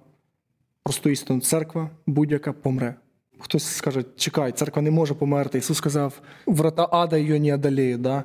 Просто 0.83 1.11
істину, 1.11 1.41
церква 1.41 1.91
будь-яка 2.07 2.53
помре. 2.53 2.95
Хтось 3.39 3.65
скаже, 3.65 4.05
чекай, 4.17 4.53
церква 4.53 4.83
не 4.83 4.91
може 4.91 5.15
померти. 5.15 5.59
Ісус 5.59 5.79
сказав, 5.79 6.21
врата 6.47 6.89
ада 6.91 7.17
її 7.17 7.41
не 7.41 7.55
одоліє, 7.55 7.97
да? 7.97 8.25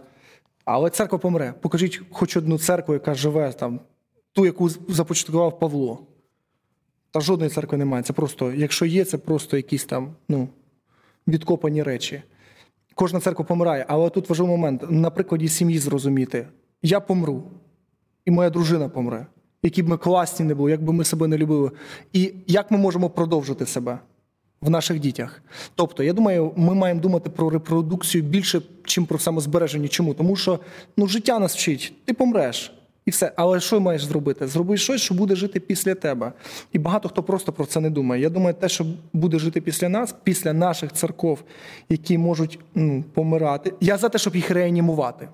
Але 0.66 0.90
церква 0.90 1.18
помре. 1.18 1.54
Покажіть 1.62 2.02
хоч 2.12 2.38
одну 2.38 2.60
церкву, 2.60 2.94
яка 2.94 3.14
живе 3.14 3.54
там, 3.54 3.80
ту, 4.34 4.46
яку 4.46 4.70
започаткував 4.70 5.60
Павло. 5.60 6.08
Та 7.12 7.20
жодної 7.20 7.52
церкви 7.52 7.78
немає. 7.78 8.04
Це 8.04 8.14
просто, 8.14 8.54
якщо 8.54 8.86
є, 8.86 9.06
це 9.06 9.18
просто 9.18 9.58
якісь 9.58 9.86
там 9.86 10.16
ну, 10.30 10.50
відкопані 11.28 11.84
речі. 11.84 12.22
Кожна 12.98 13.20
церква 13.20 13.46
помирає. 13.46 13.86
Але 13.88 14.10
тут 14.10 14.30
важливий 14.30 14.58
момент 14.58 14.86
на 14.90 15.10
прикладі 15.10 15.48
сім'ї 15.48 15.80
зрозуміти: 15.80 16.48
я 16.82 17.00
помру, 17.00 17.44
і 18.26 18.32
моя 18.32 18.50
дружина 18.50 18.90
помре. 18.90 19.26
Які 19.64 19.84
б 19.84 19.90
ми 19.90 19.98
класні 19.98 20.46
не 20.46 20.56
були, 20.56 20.72
як 20.72 20.84
би 20.84 20.94
ми 20.94 21.04
себе 21.04 21.28
не 21.28 21.38
любили. 21.38 21.72
І 22.14 22.34
як 22.48 22.72
ми 22.72 22.78
можемо 22.78 23.10
продовжити 23.10 23.66
себе 23.66 24.00
в 24.62 24.70
наших 24.70 25.00
дітях? 25.00 25.42
Тобто, 25.76 26.04
я 26.04 26.14
думаю, 26.14 26.54
ми 26.56 26.76
маємо 26.76 27.02
думати 27.02 27.30
про 27.30 27.50
репродукцію 27.50 28.24
більше, 28.24 28.62
чим 28.84 29.06
про 29.06 29.20
самозбереження. 29.20 29.88
Чому? 29.88 30.14
Тому 30.14 30.36
що 30.36 30.60
ну, 30.98 31.08
життя 31.08 31.40
нас 31.40 31.56
вчить, 31.56 31.94
ти 32.06 32.14
помреш. 32.14 32.77
І 33.08 33.12
все. 33.12 33.32
Але 33.36 33.60
що 33.60 33.80
маєш 33.80 34.04
зробити? 34.04 34.48
Зроби 34.48 34.78
щось, 34.78 35.02
що 35.02 35.16
буде 35.16 35.36
жити 35.36 35.60
після 35.60 35.96
тебе. 35.96 36.32
І 36.74 36.80
багато 36.80 37.10
хто 37.10 37.24
просто 37.24 37.52
про 37.54 37.66
це 37.66 37.80
не 37.80 37.90
думає. 37.90 38.22
Я 38.22 38.30
думаю, 38.30 38.54
те, 38.54 38.70
що 38.70 38.86
буде 39.14 39.40
жити 39.40 39.62
після 39.62 39.90
нас, 39.90 40.16
після 40.24 40.54
наших 40.54 40.94
церков, 40.94 41.44
які 41.90 42.18
можуть 42.18 42.60
ну, 42.76 43.04
помирати. 43.14 43.74
Я 43.82 43.98
за 43.98 44.10
те, 44.10 44.18
щоб 44.18 44.36
їх 44.36 44.52
реанімувати. 44.52 45.28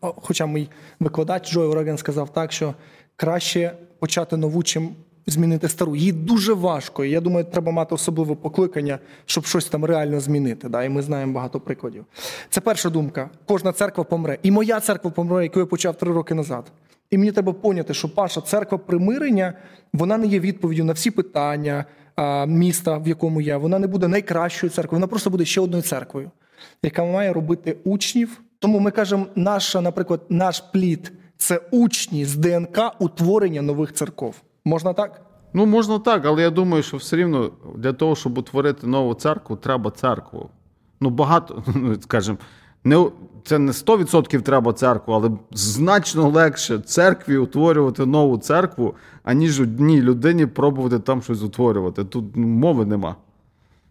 Хоча 0.00 0.46
мій 0.46 0.68
викладач 1.00 1.52
Джой 1.52 1.66
Ореген 1.66 1.98
сказав 1.98 2.32
так, 2.32 2.52
що 2.52 2.74
краще 3.16 3.72
почати 3.98 4.36
нову, 4.36 4.62
чим 4.62 4.90
змінити 5.26 5.68
стару. 5.68 5.96
Їй 5.96 6.12
дуже 6.12 6.52
важко. 6.52 7.04
Я 7.04 7.20
думаю, 7.20 7.44
треба 7.44 7.72
мати 7.72 7.94
особливе 7.94 8.34
покликання, 8.34 8.98
щоб 9.26 9.46
щось 9.46 9.66
там 9.66 9.84
реально 9.84 10.20
змінити. 10.20 10.68
Да? 10.68 10.84
І 10.84 10.88
ми 10.88 11.02
знаємо 11.02 11.32
багато 11.32 11.60
прикладів. 11.60 12.04
Це 12.50 12.60
перша 12.60 12.90
думка. 12.90 13.30
Кожна 13.46 13.72
церква 13.72 14.04
помре. 14.04 14.38
І 14.42 14.50
моя 14.50 14.80
церква 14.80 15.10
помре, 15.10 15.42
яку 15.42 15.60
я 15.60 15.66
почав 15.66 15.96
три 15.96 16.12
роки 16.12 16.34
назад. 16.34 16.72
І 17.10 17.18
мені 17.18 17.32
треба 17.32 17.52
поняти, 17.52 17.94
що 17.94 18.14
Паша, 18.14 18.40
церква 18.40 18.78
примирення, 18.78 19.52
вона 19.92 20.18
не 20.18 20.26
є 20.26 20.40
відповіддю 20.40 20.84
на 20.84 20.92
всі 20.92 21.10
питання 21.10 21.84
міста, 22.46 22.98
в 22.98 23.08
якому 23.08 23.40
я. 23.40 23.58
Вона 23.58 23.78
не 23.78 23.86
буде 23.86 24.08
найкращою 24.08 24.70
церквою, 24.70 24.98
вона 24.98 25.06
просто 25.06 25.30
буде 25.30 25.44
ще 25.44 25.60
одною 25.60 25.82
церквою, 25.82 26.30
яка 26.82 27.04
має 27.04 27.32
робити 27.32 27.76
учнів. 27.84 28.40
Тому 28.58 28.78
ми 28.78 28.90
кажемо, 28.90 29.26
наша, 29.34 29.80
наприклад, 29.80 30.20
наш 30.28 30.60
плід 30.60 31.12
це 31.36 31.60
учні 31.70 32.24
з 32.24 32.36
ДНК 32.36 32.78
утворення 32.98 33.62
нових 33.62 33.92
церков. 33.92 34.34
Можна 34.64 34.92
так? 34.92 35.20
Ну, 35.54 35.66
можна 35.66 35.98
так, 35.98 36.26
але 36.26 36.42
я 36.42 36.50
думаю, 36.50 36.82
що 36.82 36.96
все 36.96 37.16
рівно 37.16 37.50
для 37.76 37.92
того, 37.92 38.16
щоб 38.16 38.38
утворити 38.38 38.86
нову 38.86 39.14
церкву, 39.14 39.56
треба 39.56 39.90
церкву. 39.90 40.50
Ну, 41.00 41.10
багато, 41.10 41.62
ну, 41.74 41.94
скажімо, 42.00 42.38
не, 42.84 43.10
це 43.44 43.58
не 43.58 43.72
100% 43.72 44.40
треба 44.40 44.72
церкву, 44.72 45.14
але 45.14 45.30
значно 45.50 46.28
легше 46.28 46.78
церкві 46.78 47.36
утворювати 47.36 48.06
нову 48.06 48.38
церкву, 48.38 48.94
аніж 49.22 49.60
одній 49.60 50.02
людині 50.02 50.46
пробувати 50.46 50.98
там 50.98 51.22
щось 51.22 51.42
утворювати. 51.42 52.04
Тут 52.04 52.24
ну, 52.34 52.46
мови 52.46 52.84
нема. 52.84 53.16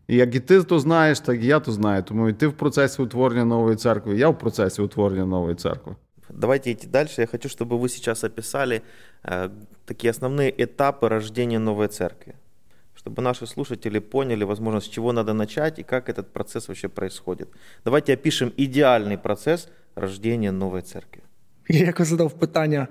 І 0.08 0.16
як 0.16 0.36
і 0.36 0.40
ти 0.40 0.64
то 0.64 0.80
знаєш, 0.80 1.20
так 1.20 1.44
і 1.44 1.46
я 1.46 1.60
то 1.60 1.72
знаю. 1.72 2.04
Тому 2.04 2.30
і 2.30 2.34
ти 2.34 2.48
в 2.48 2.54
процесі 2.54 3.02
утворення 3.02 3.46
нової 3.46 3.76
церкви, 3.76 4.18
я 4.18 4.30
в 4.30 4.38
процесі 4.38 4.82
утворення 4.82 5.26
нової 5.26 5.56
церкви. 5.56 5.96
Давайте 6.31 6.73
идти 6.73 6.87
дальше. 6.87 7.21
Я 7.21 7.27
хочу, 7.27 7.49
чтобы 7.49 7.79
вы 7.79 7.89
сейчас 7.89 8.25
описали 8.25 8.83
э, 9.23 9.51
такие 9.85 10.11
основные 10.11 10.51
этапы 10.51 11.09
рождения 11.09 11.59
новой 11.59 11.89
церкви, 11.89 12.35
чтобы 12.95 13.23
наши 13.23 13.47
слушатели 13.47 14.01
поняли, 14.01 14.45
возможно, 14.45 14.81
с 14.81 14.89
чего 14.89 15.13
надо 15.13 15.33
начать 15.33 15.79
и 15.79 15.83
как 15.83 16.09
этот 16.09 16.33
процесс 16.33 16.69
вообще 16.69 16.89
происходит. 16.89 17.49
Давайте 17.85 18.15
опишем 18.15 18.53
идеальный 18.57 19.19
процесс 19.19 19.69
рождения 19.95 20.53
новой 20.53 20.83
церкви. 20.83 21.23
Я 21.69 21.87
якось 21.87 22.09
задав 22.09 22.33
питання 22.33 22.89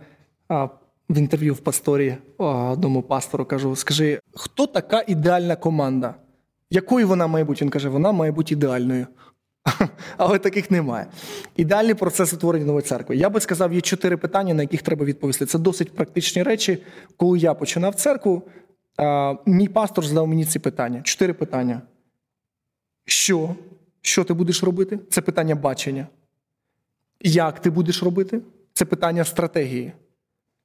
а, 0.48 0.68
в 1.10 1.18
інтерв'ю 1.18 1.54
в 1.54 1.60
пасторі 1.60 2.18
одному 2.38 3.02
пастору, 3.02 3.46
кажу: 3.46 3.76
скажи, 3.76 4.20
хто 4.34 4.68
така 4.68 5.04
ідеальна 5.08 5.56
команда? 5.56 6.16
Якою 6.70 7.08
вона 7.08 7.28
має 7.28 7.46
бути? 7.46 7.66
Він 7.66 7.70
каже, 7.70 7.90
вона 7.90 8.12
має 8.12 8.32
бути 8.32 8.54
ідеальною. 8.54 9.08
Але 10.17 10.39
таких 10.39 10.71
немає. 10.71 11.07
Ідеальний 11.57 11.95
процес 11.95 12.33
утворення 12.33 12.67
нової 12.67 12.83
церкви. 12.83 13.17
Я 13.17 13.31
би 13.31 13.41
сказав, 13.41 13.73
є 13.73 13.81
чотири 13.81 14.17
питання, 14.17 14.55
на 14.55 14.63
яких 14.63 14.83
треба 14.83 15.05
відповісти. 15.05 15.47
Це 15.47 15.59
досить 15.59 15.95
практичні 15.95 16.43
речі. 16.43 16.83
Коли 17.17 17.39
я 17.39 17.55
починав 17.55 17.95
церкву, 17.95 18.43
мій 19.47 19.69
пастор 19.69 20.07
задав 20.07 20.29
мені 20.29 20.45
ці 20.45 20.59
питання. 20.59 21.03
Чотири 21.03 21.33
питання. 21.33 21.83
Що? 23.05 23.55
Що 24.03 24.25
ти 24.25 24.35
будеш 24.35 24.63
робити? 24.63 24.99
Це 25.11 25.21
питання 25.21 25.55
бачення. 25.55 26.07
Як 27.21 27.61
ти 27.61 27.71
будеш 27.71 28.03
робити? 28.03 28.41
Це 28.73 28.85
питання 28.85 29.25
стратегії. 29.25 29.93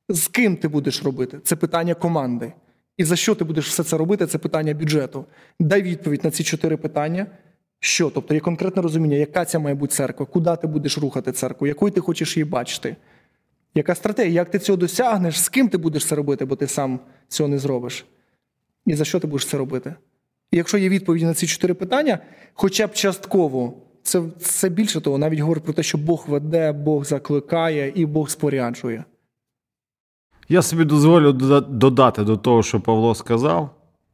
З 0.10 0.28
ким 0.28 0.58
ти 0.58 0.68
будеш 0.68 1.04
робити? 1.04 1.40
Це 1.44 1.56
питання 1.56 1.94
команди. 1.94 2.54
І 2.98 3.04
за 3.04 3.16
що 3.16 3.36
ти 3.36 3.44
будеш 3.44 3.68
все 3.68 3.84
це 3.84 3.98
робити? 3.98 4.26
Це 4.26 4.38
питання 4.38 4.74
бюджету. 4.74 5.26
Дай 5.60 5.82
відповідь 5.82 6.24
на 6.24 6.32
ці 6.32 6.44
чотири 6.44 6.78
питання. 6.78 7.28
Що? 7.80 8.10
Тобто 8.10 8.34
є 8.34 8.40
конкретне 8.40 8.82
розуміння, 8.82 9.16
яка 9.18 9.46
ця 9.46 9.60
має 9.60 9.76
бути 9.76 9.94
церква, 9.94 10.26
куди 10.26 10.56
ти 10.56 10.68
будеш 10.68 10.98
рухати 10.98 11.32
церкву, 11.32 11.68
якою 11.68 11.92
ти 11.92 12.02
хочеш 12.02 12.38
її 12.38 12.46
бачити? 12.46 12.96
Яка 13.76 13.96
стратегія? 13.96 14.34
Як 14.34 14.52
ти 14.52 14.60
цього 14.60 14.78
досягнеш, 14.78 15.42
з 15.42 15.50
ким 15.50 15.70
ти 15.70 15.78
будеш 15.78 16.06
це 16.06 16.16
робити, 16.16 16.46
бо 16.46 16.56
ти 16.56 16.68
сам 16.68 17.00
цього 17.28 17.50
не 17.50 17.60
зробиш? 17.60 18.06
І 18.86 18.96
за 18.96 19.06
що 19.06 19.20
ти 19.20 19.28
будеш 19.28 19.46
це 19.46 19.58
робити? 19.58 19.96
І 20.52 20.58
якщо 20.58 20.78
є 20.78 20.90
відповіді 20.90 21.26
на 21.26 21.34
ці 21.34 21.48
чотири 21.48 21.74
питання, 21.74 22.20
хоча 22.54 22.88
б 22.88 22.94
частково, 22.94 23.74
це 24.04 24.24
це 24.40 24.70
більше 24.70 25.02
того, 25.02 25.18
навіть 25.18 25.40
говорить 25.40 25.64
про 25.64 25.74
те, 25.74 25.84
що 25.84 25.98
Бог 25.98 26.26
веде, 26.28 26.72
Бог 26.72 27.06
закликає 27.06 27.92
і 27.96 28.06
Бог 28.06 28.30
споряджує. 28.30 29.04
Я 30.50 30.62
собі 30.62 30.86
дозволю 30.86 31.32
додати 31.62 32.24
до 32.24 32.38
того, 32.38 32.64
що 32.64 32.82
Павло 32.82 33.16
сказав, 33.16 33.70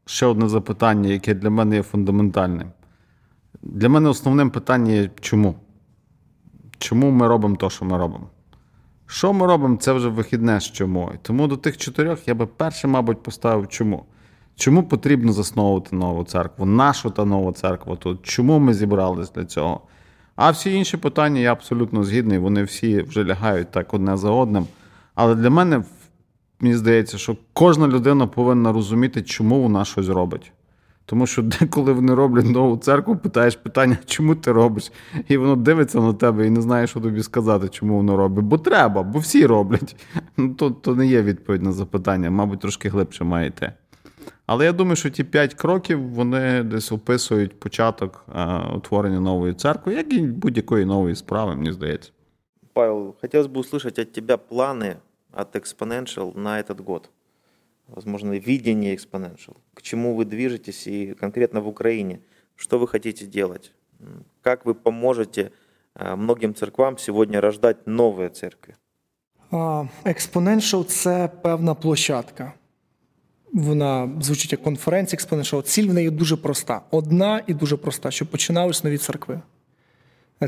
ще 0.06 0.26
одне 0.26 0.50
запитання, 0.50 1.10
яке 1.10 1.34
для 1.34 1.50
мене 1.50 1.76
є 1.76 1.84
фундаментальним. 1.84 2.72
Для 3.64 3.90
мене 3.90 4.10
основним 4.10 4.50
питання 4.50 4.92
є 4.92 5.10
чому? 5.20 5.56
Чому 6.78 7.12
ми 7.12 7.28
робимо 7.28 7.56
те, 7.56 7.70
що 7.70 7.86
ми 7.86 7.98
робимо? 7.98 8.28
Що 9.06 9.34
ми 9.34 9.48
робимо, 9.48 9.78
це 9.78 9.94
вже 9.94 10.10
вихідне 10.10 10.60
з 10.60 10.72
чому. 10.72 11.12
Тому 11.22 11.48
до 11.48 11.58
тих 11.58 11.78
чотирьох 11.78 12.28
я 12.28 12.36
би 12.36 12.46
перше, 12.46 12.88
мабуть, 12.88 13.24
поставив 13.24 13.68
чому. 13.68 14.06
Чому 14.56 14.84
потрібно 14.84 15.34
засновувати 15.34 15.96
нову 15.96 16.24
церкву? 16.24 16.66
Нашу 16.66 17.10
та 17.10 17.26
нова 17.26 17.52
церква 17.52 17.96
тут? 17.96 18.20
Чому 18.24 18.60
ми 18.60 18.74
зібрались 18.74 19.32
для 19.32 19.46
цього? 19.46 19.82
А 20.36 20.52
всі 20.52 20.74
інші 20.74 20.98
питання 20.98 21.40
я 21.40 21.52
абсолютно 21.52 22.04
згідний, 22.04 22.38
вони 22.38 22.64
всі 22.64 23.02
вже 23.02 23.26
лягають 23.26 23.72
так 23.72 23.94
одне 23.94 24.18
за 24.18 24.30
одним. 24.30 24.66
Але 25.16 25.36
для 25.36 25.50
мене 25.50 25.84
мені 26.60 26.76
здається, 26.76 27.18
що 27.18 27.38
кожна 27.54 27.88
людина 27.88 28.28
повинна 28.28 28.72
розуміти, 28.74 29.22
чому 29.22 29.62
вона 29.62 29.86
щось 29.86 30.08
робить. 30.08 30.52
Тому 31.11 31.27
що 31.27 31.43
деколи 31.43 31.93
вони 31.93 32.15
роблять 32.15 32.47
нову 32.47 32.77
церкву, 32.77 33.17
питаєш 33.17 33.57
питання, 33.57 33.99
чому 34.07 34.35
ти 34.35 34.53
робиш? 34.53 34.93
І 35.29 35.37
воно 35.37 35.57
дивиться 35.57 36.01
на 36.01 36.13
тебе 36.13 36.47
і 36.47 36.51
не 36.51 36.61
знає, 36.61 36.87
що 36.87 37.01
тобі 37.01 37.23
сказати, 37.23 37.69
чому 37.69 37.97
воно 37.97 38.17
робить. 38.17 38.45
Бо 38.45 38.59
треба, 38.59 39.03
бо 39.03 39.19
всі 39.19 39.47
роблять. 39.47 39.97
Ну, 40.37 40.55
То 40.55 40.71
то 40.71 40.95
не 40.95 41.07
є 41.07 41.23
відповідь 41.23 41.63
на 41.63 41.73
запитання, 41.73 42.31
мабуть, 42.31 42.61
трошки 42.61 42.89
глибше 42.89 43.25
має 43.25 43.49
йти. 43.49 43.73
Але 44.47 44.65
я 44.65 44.73
думаю, 44.73 44.97
що 44.97 45.11
ті 45.11 45.25
п'ять 45.25 45.55
кроків 45.55 46.09
вони 46.09 46.63
десь 46.63 46.93
описують 46.93 47.61
початок 47.61 48.25
а, 48.33 48.75
утворення 48.77 49.21
нової 49.21 49.55
церкви, 49.55 49.95
як 49.95 50.13
і 50.13 50.21
будь-якої 50.21 50.85
нової 50.85 51.15
справи, 51.15 51.57
мені 51.57 51.73
здається. 51.73 52.11
Павел, 52.73 53.15
хотелось 53.21 53.47
бы 53.47 53.61
услышать 53.61 53.99
от 53.99 54.13
тебя 54.13 54.37
планы 54.37 54.97
от 55.33 55.57
Exponential 55.57 56.39
на 56.39 56.59
этот 56.59 56.85
год. 56.85 57.11
Возможно, 57.91 58.33
видение 58.33 58.95
Exponential. 58.95 59.57
К 59.75 59.83
чему 59.83 60.17
вы 60.17 60.25
движетесь 60.25 60.87
и 60.87 61.15
конкретно 61.15 61.61
в 61.61 61.69
Украине. 61.69 62.21
Что 62.57 62.79
вы 62.79 62.89
хотите 62.89 63.27
делать? 63.27 63.73
Как 64.43 64.67
вы 64.67 64.75
поможете 64.75 65.53
а, 65.95 66.17
многим 66.17 66.55
церквам 66.55 66.99
сегодня 66.99 67.41
рождать 67.41 67.87
новые 67.87 68.29
церкви? 68.31 68.75
А, 69.51 69.85
Exponential – 70.05 70.85
це 70.85 71.31
певна 71.43 71.75
площадка. 71.75 72.53
Вона 73.53 74.11
звучить 74.21 74.53
як 74.53 74.63
конференція 74.63 75.21
Exponential. 75.21 75.63
Ціль 75.63 75.89
в 75.89 75.95
неї 75.95 76.11
дуже 76.11 76.37
проста. 76.37 76.81
Одна 76.91 77.43
і 77.47 77.55
дуже 77.55 77.77
проста, 77.77 78.11
щоб 78.11 78.29
починалися 78.29 78.81
нові 78.85 78.99
церкви. 78.99 79.41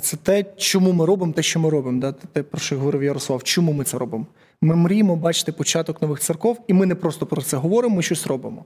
Це 0.03 0.17
те, 0.17 0.45
чому 0.57 0.93
ми 0.93 1.07
робимо 1.07 1.33
те, 1.33 1.43
що 1.43 1.61
ми 1.61 1.71
робимо. 1.71 2.01
Да? 2.01 2.13
Те, 2.13 2.43
про 2.43 2.61
що 2.61 2.79
говорив 2.79 3.03
Ярослав. 3.03 3.43
Чому 3.43 3.73
ми 3.73 3.85
це 3.85 3.99
робимо? 3.99 4.27
Ми 4.64 4.76
мріємо 4.76 5.16
бачити 5.16 5.52
початок 5.52 6.02
нових 6.02 6.20
церков, 6.20 6.60
і 6.68 6.74
ми 6.74 6.86
не 6.86 6.96
просто 6.96 7.26
про 7.26 7.42
це 7.42 7.58
говоримо, 7.58 7.96
ми 7.96 8.02
щось 8.02 8.28
робимо. 8.28 8.66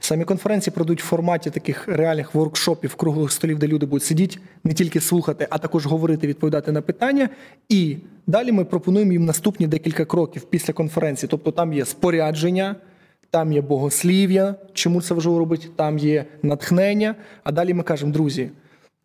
Самі 0.00 0.24
конференції 0.24 0.74
пройдуть 0.74 1.02
в 1.02 1.06
форматі 1.06 1.50
таких 1.50 1.88
реальних 1.88 2.34
воркшопів, 2.34 2.94
круглих 2.94 3.32
столів, 3.32 3.58
де 3.58 3.66
люди 3.66 3.86
будуть 3.86 4.02
сидіти, 4.02 4.38
не 4.64 4.74
тільки 4.74 5.00
слухати, 5.00 5.46
а 5.50 5.58
також 5.58 5.86
говорити, 5.86 6.26
відповідати 6.26 6.72
на 6.72 6.82
питання. 6.82 7.28
І 7.68 7.96
далі 8.26 8.52
ми 8.52 8.64
пропонуємо 8.64 9.12
їм 9.12 9.24
наступні 9.24 9.66
декілька 9.66 10.04
кроків 10.04 10.42
після 10.42 10.72
конференції. 10.72 11.28
Тобто 11.30 11.50
там 11.50 11.72
є 11.72 11.84
спорядження. 11.84 12.76
Там 13.30 13.52
є 13.52 13.60
богослів'я, 13.60 14.54
чому 14.72 15.02
це 15.02 15.14
важливо 15.14 15.38
робити, 15.38 15.68
там 15.76 15.98
є 15.98 16.24
натхнення. 16.42 17.14
А 17.44 17.52
далі 17.52 17.74
ми 17.74 17.82
кажемо, 17.82 18.12
друзі, 18.12 18.50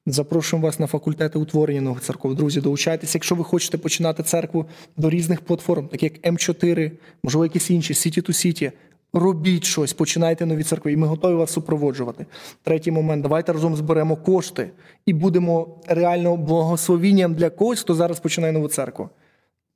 запрошуємо 0.05 0.67
вас 0.67 0.79
на 0.79 0.87
факультети 0.87 1.39
утворення 1.39 1.81
нових 1.81 2.01
церков. 2.01 2.35
Друзі, 2.35 2.61
долучайтеся, 2.61 3.17
якщо 3.17 3.35
ви 3.35 3.43
хочете 3.43 3.77
починати 3.77 4.23
церкву 4.23 4.65
до 4.97 5.09
різних 5.09 5.41
платформ, 5.41 5.87
такі 5.87 6.05
як 6.05 6.33
М4, 6.33 6.91
можливо, 7.23 7.45
якісь 7.45 7.69
інші, 7.69 7.93
City 7.93 8.27
to 8.27 8.29
City. 8.29 8.71
Робіть 9.13 9.63
щось, 9.63 9.93
починайте 9.93 10.45
нові 10.45 10.63
церкви, 10.63 10.93
і 10.93 10.97
ми 10.97 11.07
готові 11.07 11.33
вас 11.33 11.51
супроводжувати. 11.51 12.25
Третій 12.63 12.91
момент, 12.91 13.23
давайте 13.23 13.53
разом 13.53 13.75
зберемо 13.75 14.15
кошти 14.15 14.71
і 15.05 15.13
будемо 15.13 15.81
реально 15.87 16.37
благословінням 16.37 17.33
для 17.33 17.49
когось, 17.49 17.81
хто 17.81 17.93
зараз 17.93 18.19
починає 18.19 18.53
нову 18.53 18.67
церкву. 18.67 19.09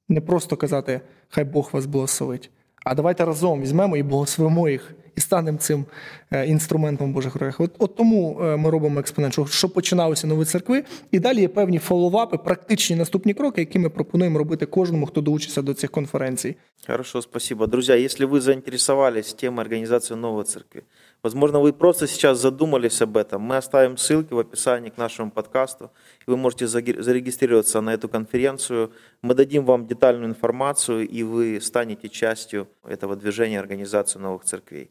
Не 0.09 0.21
просто 0.21 0.57
казати, 0.57 1.01
хай 1.29 1.43
Бог 1.43 1.69
вас 1.73 1.85
благословить. 1.85 2.51
А 2.85 2.95
давайте 2.95 3.25
разом 3.25 3.61
візьмемо 3.61 3.97
і 3.97 4.03
благословимо 4.03 4.69
їх, 4.69 4.95
і 5.16 5.20
станемо 5.20 5.58
цим 5.58 5.84
е, 6.30 6.46
інструментом 6.46 7.12
Божих 7.12 7.36
рухів. 7.36 7.56
От, 7.58 7.70
от 7.78 7.96
тому 7.96 8.40
е, 8.42 8.56
ми 8.56 8.70
робимо 8.70 9.00
експонент, 9.00 9.38
щоб 9.50 9.72
починалися 9.72 10.26
нові 10.26 10.44
церкви. 10.44 10.84
І 11.10 11.18
далі 11.18 11.40
є 11.40 11.48
певні 11.48 11.78
фолловапи, 11.78 12.38
практичні 12.38 12.96
наступні 12.96 13.34
кроки, 13.34 13.60
які 13.60 13.78
ми 13.78 13.88
пропонуємо 13.88 14.38
робити 14.38 14.66
кожному, 14.66 15.06
хто 15.06 15.20
долучиться 15.20 15.62
до 15.62 15.74
цих 15.74 15.90
конференцій. 15.90 16.56
Хорошо, 16.86 17.22
спасибо. 17.22 17.66
Друзья, 17.66 17.94
если 17.94 18.24
вы 18.24 18.40
заинтересовались 18.40 19.34
темой 19.34 19.64
организации 19.64 20.16
новой 20.16 20.44
церкви, 20.44 20.82
возможно, 21.22 21.60
вы 21.60 21.72
просто 21.72 22.06
сейчас 22.06 22.38
задумались 22.38 23.02
об 23.02 23.16
этом, 23.16 23.42
мы 23.42 23.56
оставим 23.58 23.96
ссылки 23.96 24.32
в 24.32 24.38
описании 24.38 24.90
к 24.90 24.96
нашему 24.96 25.30
подкасту, 25.30 25.90
и 26.26 26.30
вы 26.30 26.36
можете 26.36 26.66
зарегистрироваться 26.66 27.80
на 27.80 27.92
эту 27.92 28.08
конференцию. 28.08 28.90
Мы 29.22 29.34
дадим 29.34 29.64
вам 29.64 29.86
детальную 29.86 30.30
информацию, 30.30 31.06
и 31.06 31.22
вы 31.22 31.60
станете 31.60 32.08
частью 32.08 32.66
этого 32.88 33.14
движения 33.14 33.60
организации 33.60 34.18
новых 34.18 34.44
церквей. 34.44 34.90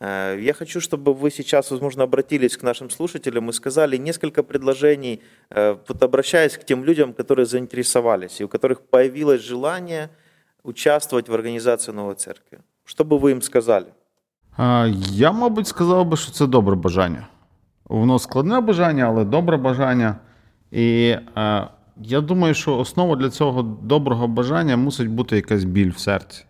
Э, 0.00 0.38
я 0.40 0.52
хочу, 0.52 0.80
чтобы 0.80 1.14
вы 1.14 1.30
сейчас, 1.30 1.70
возможно, 1.70 2.04
обратились 2.04 2.56
к 2.56 2.62
нашим 2.62 2.90
слушателям 2.90 3.48
и 3.48 3.52
сказали 3.52 3.96
несколько 3.96 4.42
предложений, 4.42 5.20
э, 5.50 5.76
вот 5.88 6.02
обращаясь 6.02 6.56
к 6.56 6.64
тем 6.64 6.84
людям, 6.84 7.12
которые 7.12 7.46
заинтересовались, 7.46 8.40
и 8.40 8.44
у 8.44 8.48
которых 8.48 8.80
появилось 8.90 9.40
желание 9.40 10.08
участвовать 10.62 11.28
в 11.28 11.34
организации 11.34 11.92
новой 11.92 12.14
церкви. 12.14 12.58
Что 12.84 13.04
бы 13.04 13.18
вы 13.18 13.30
им 13.30 13.42
сказали? 13.42 13.86
Я, 15.10 15.32
мабуть, 15.32 15.66
сказав 15.66 16.06
би, 16.06 16.16
що 16.16 16.32
це 16.32 16.46
добре 16.46 16.76
бажання. 16.76 17.26
Воно 17.84 18.18
складне 18.18 18.60
бажання, 18.60 19.04
але 19.04 19.24
добре 19.24 19.56
бажання. 19.56 20.16
І 20.70 21.16
е, 21.36 21.68
я 21.96 22.20
думаю, 22.20 22.54
що 22.54 22.78
основа 22.78 23.16
для 23.16 23.30
цього 23.30 23.62
доброго 23.62 24.28
бажання 24.28 24.76
мусить 24.76 25.08
бути 25.08 25.36
якась 25.36 25.64
біль 25.64 25.90
в 25.90 25.98
серці. 25.98 26.44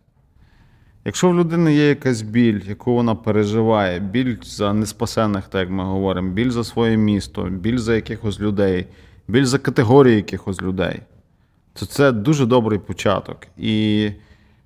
Якщо 1.05 1.29
в 1.29 1.35
людини 1.35 1.73
є 1.75 1.89
якась 1.89 2.21
біль, 2.21 2.61
яку 2.65 2.93
вона 2.93 3.15
переживає, 3.15 3.99
біль 3.99 4.37
за 4.43 4.73
неспасених, 4.73 5.47
так 5.47 5.61
як 5.61 5.69
ми 5.69 5.83
говоримо, 5.83 6.31
біль 6.31 6.49
за 6.49 6.63
своє 6.63 6.97
місто, 6.97 7.43
біль 7.43 7.77
за 7.77 7.95
якихось 7.95 8.39
людей, 8.39 8.87
біль 9.27 9.43
за 9.43 9.59
категорії 9.59 10.15
якихось 10.15 10.61
людей, 10.61 10.99
то 11.73 11.85
це 11.85 12.11
дуже 12.11 12.45
добрий 12.45 12.79
початок. 12.79 13.37
І 13.57 14.09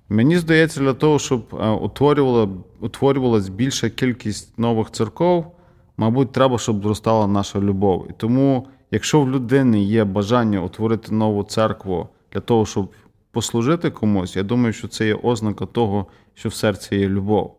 мені 0.08 0.38
здається, 0.38 0.80
для 0.80 0.92
того, 0.92 1.18
щоб 1.18 1.42
е, 1.52 1.68
утворювала, 1.70 2.48
утворювалась 2.80 3.48
більша 3.48 3.90
кількість 3.90 4.58
нових 4.58 4.90
церков, 4.90 5.56
мабуть, 5.96 6.32
треба, 6.32 6.58
щоб 6.58 6.82
зростала 6.82 7.26
наша 7.26 7.60
любов. 7.60 8.06
І 8.10 8.12
тому, 8.16 8.66
якщо 8.90 9.20
в 9.20 9.30
людини 9.30 9.82
є 9.82 10.04
бажання 10.04 10.62
утворити 10.62 11.14
нову 11.14 11.42
церкву 11.42 12.08
для 12.32 12.40
того, 12.40 12.66
щоб 12.66 12.92
послужити 13.34 13.90
комусь, 13.90 14.36
я 14.36 14.42
думаю, 14.42 14.72
що 14.72 14.88
це 14.88 15.06
є 15.06 15.14
ознака 15.14 15.66
того, 15.66 16.06
що 16.34 16.48
в 16.48 16.54
серці 16.54 16.96
є 16.96 17.08
любов. 17.08 17.56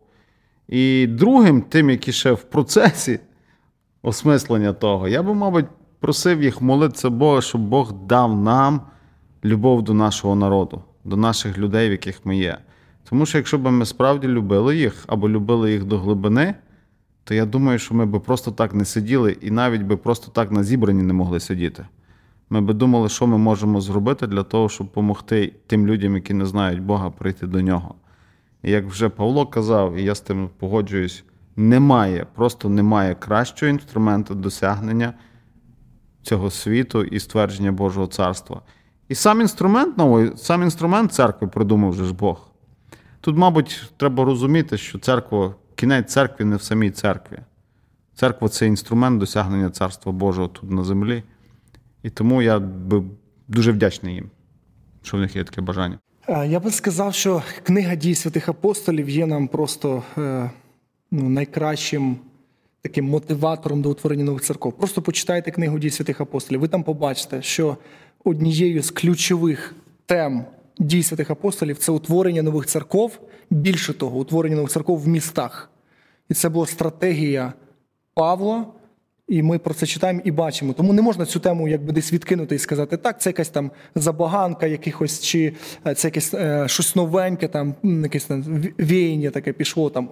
І 0.68 1.06
другим, 1.06 1.62
тим, 1.62 1.90
які 1.90 2.12
ще 2.12 2.32
в 2.32 2.42
процесі 2.42 3.20
осмислення 4.02 4.72
того, 4.72 5.08
я 5.08 5.22
би, 5.22 5.34
мабуть, 5.34 5.66
просив 6.00 6.42
їх 6.42 6.60
молитися 6.62 7.10
Бога, 7.10 7.40
щоб 7.40 7.60
Бог 7.60 7.92
дав 7.92 8.36
нам 8.36 8.80
любов 9.44 9.82
до 9.82 9.94
нашого 9.94 10.34
народу, 10.34 10.82
до 11.04 11.16
наших 11.16 11.58
людей, 11.58 11.88
в 11.88 11.92
яких 11.92 12.26
ми 12.26 12.36
є. 12.36 12.58
Тому 13.08 13.26
що 13.26 13.38
якщо 13.38 13.58
б 13.58 13.70
ми 13.70 13.86
справді 13.86 14.28
любили 14.28 14.76
їх 14.76 15.04
або 15.06 15.28
любили 15.28 15.72
їх 15.72 15.84
до 15.84 15.98
глибини, 15.98 16.54
то 17.24 17.34
я 17.34 17.46
думаю, 17.46 17.78
що 17.78 17.94
ми 17.94 18.06
б 18.06 18.20
просто 18.20 18.50
так 18.50 18.74
не 18.74 18.84
сиділи 18.84 19.36
і 19.40 19.50
навіть 19.50 19.82
би 19.82 19.96
просто 19.96 20.30
так 20.30 20.50
на 20.50 20.64
зібранні 20.64 21.02
не 21.02 21.12
могли 21.12 21.40
сидіти. 21.40 21.86
Ми 22.50 22.60
би 22.60 22.74
думали, 22.74 23.08
що 23.08 23.26
ми 23.26 23.38
можемо 23.38 23.80
зробити 23.80 24.26
для 24.26 24.42
того, 24.42 24.68
щоб 24.68 24.86
допомогти 24.86 25.52
тим 25.66 25.86
людям, 25.86 26.14
які 26.14 26.34
не 26.34 26.46
знають 26.46 26.82
Бога, 26.82 27.10
прийти 27.10 27.46
до 27.46 27.60
нього. 27.60 27.94
І 28.62 28.70
як 28.70 28.86
вже 28.86 29.08
Павло 29.08 29.46
казав, 29.46 29.94
і 29.94 30.02
я 30.02 30.14
з 30.14 30.20
тим 30.20 30.50
погоджуюсь, 30.58 31.24
немає, 31.56 32.26
просто 32.34 32.68
немає 32.68 33.14
кращого 33.14 33.70
інструменту 33.70 34.34
досягнення 34.34 35.14
цього 36.22 36.50
світу 36.50 37.02
і 37.02 37.20
ствердження 37.20 37.72
Божого 37.72 38.06
царства. 38.06 38.62
І 39.08 39.14
сам 39.14 39.40
інструмент 39.40 39.98
новий, 39.98 40.32
сам 40.36 40.62
інструмент 40.62 41.12
церкви 41.12 41.48
придумав 41.48 41.90
вже 41.90 42.04
ж 42.04 42.14
Бог. 42.14 42.50
Тут, 43.20 43.36
мабуть, 43.36 43.92
треба 43.96 44.24
розуміти, 44.24 44.78
що 44.78 44.98
церква, 44.98 45.54
кінець 45.74 46.12
церкви 46.12 46.44
не 46.44 46.56
в 46.56 46.62
самій 46.62 46.90
церкві. 46.90 47.38
Церква 48.14 48.48
це 48.48 48.66
інструмент 48.66 49.20
досягнення 49.20 49.70
царства 49.70 50.12
Божого 50.12 50.48
тут 50.48 50.70
на 50.70 50.84
землі. 50.84 51.22
І 52.06 52.10
тому 52.10 52.42
я 52.42 52.58
би 52.58 53.02
дуже 53.48 53.72
вдячний 53.72 54.14
їм, 54.14 54.30
що 55.02 55.16
в 55.16 55.20
них 55.20 55.36
є 55.36 55.44
таке 55.44 55.60
бажання. 55.60 55.98
Я 56.28 56.60
би 56.60 56.70
сказав, 56.70 57.14
що 57.14 57.42
книга 57.62 57.94
дій 57.94 58.14
святих 58.14 58.48
апостолів 58.48 59.08
є 59.08 59.26
нам 59.26 59.48
просто 59.48 60.02
е, 60.18 60.50
ну, 61.10 61.28
найкращим 61.28 62.16
таким 62.82 63.08
мотиватором 63.08 63.82
до 63.82 63.90
утворення 63.90 64.24
нових 64.24 64.42
церков. 64.42 64.72
Просто 64.72 65.02
почитайте 65.02 65.50
книгу 65.50 65.78
дій 65.78 65.90
святих 65.90 66.20
апостолів. 66.20 66.60
Ви 66.60 66.68
там 66.68 66.82
побачите, 66.82 67.42
що 67.42 67.76
однією 68.24 68.82
з 68.82 68.90
ключових 68.90 69.74
тем 70.06 70.44
дій 70.78 71.02
святих 71.02 71.30
апостолів 71.30 71.78
це 71.78 71.92
утворення 71.92 72.42
нових 72.42 72.66
церков. 72.66 73.20
Більше 73.50 73.94
того, 73.94 74.18
утворення 74.18 74.56
нових 74.56 74.70
церков 74.70 75.00
в 75.00 75.08
містах. 75.08 75.70
І 76.28 76.34
це 76.34 76.48
була 76.48 76.66
стратегія 76.66 77.52
Павла. 78.14 78.66
І 79.28 79.42
ми 79.42 79.58
про 79.58 79.74
це 79.74 79.86
читаємо 79.86 80.20
і 80.24 80.30
бачимо. 80.30 80.72
Тому 80.72 80.92
не 80.92 81.02
можна 81.02 81.26
цю 81.26 81.40
тему 81.40 81.68
якби 81.68 81.92
десь 81.92 82.12
відкинути 82.12 82.54
і 82.54 82.58
сказати, 82.58 82.96
так, 82.96 83.20
це 83.20 83.30
якась 83.30 83.48
там 83.48 83.70
забаганка, 83.94 84.66
якихось, 84.66 85.20
чи 85.20 85.52
е, 85.86 85.94
це 85.94 86.08
якесь 86.08 86.34
е, 86.34 86.64
щось 86.68 86.96
новеньке, 86.96 87.48
там 87.48 87.74
якесь 87.82 88.24
там 88.24 88.42
віяння 88.78 89.30
таке 89.30 89.52
пішло 89.52 89.90
там. 89.90 90.08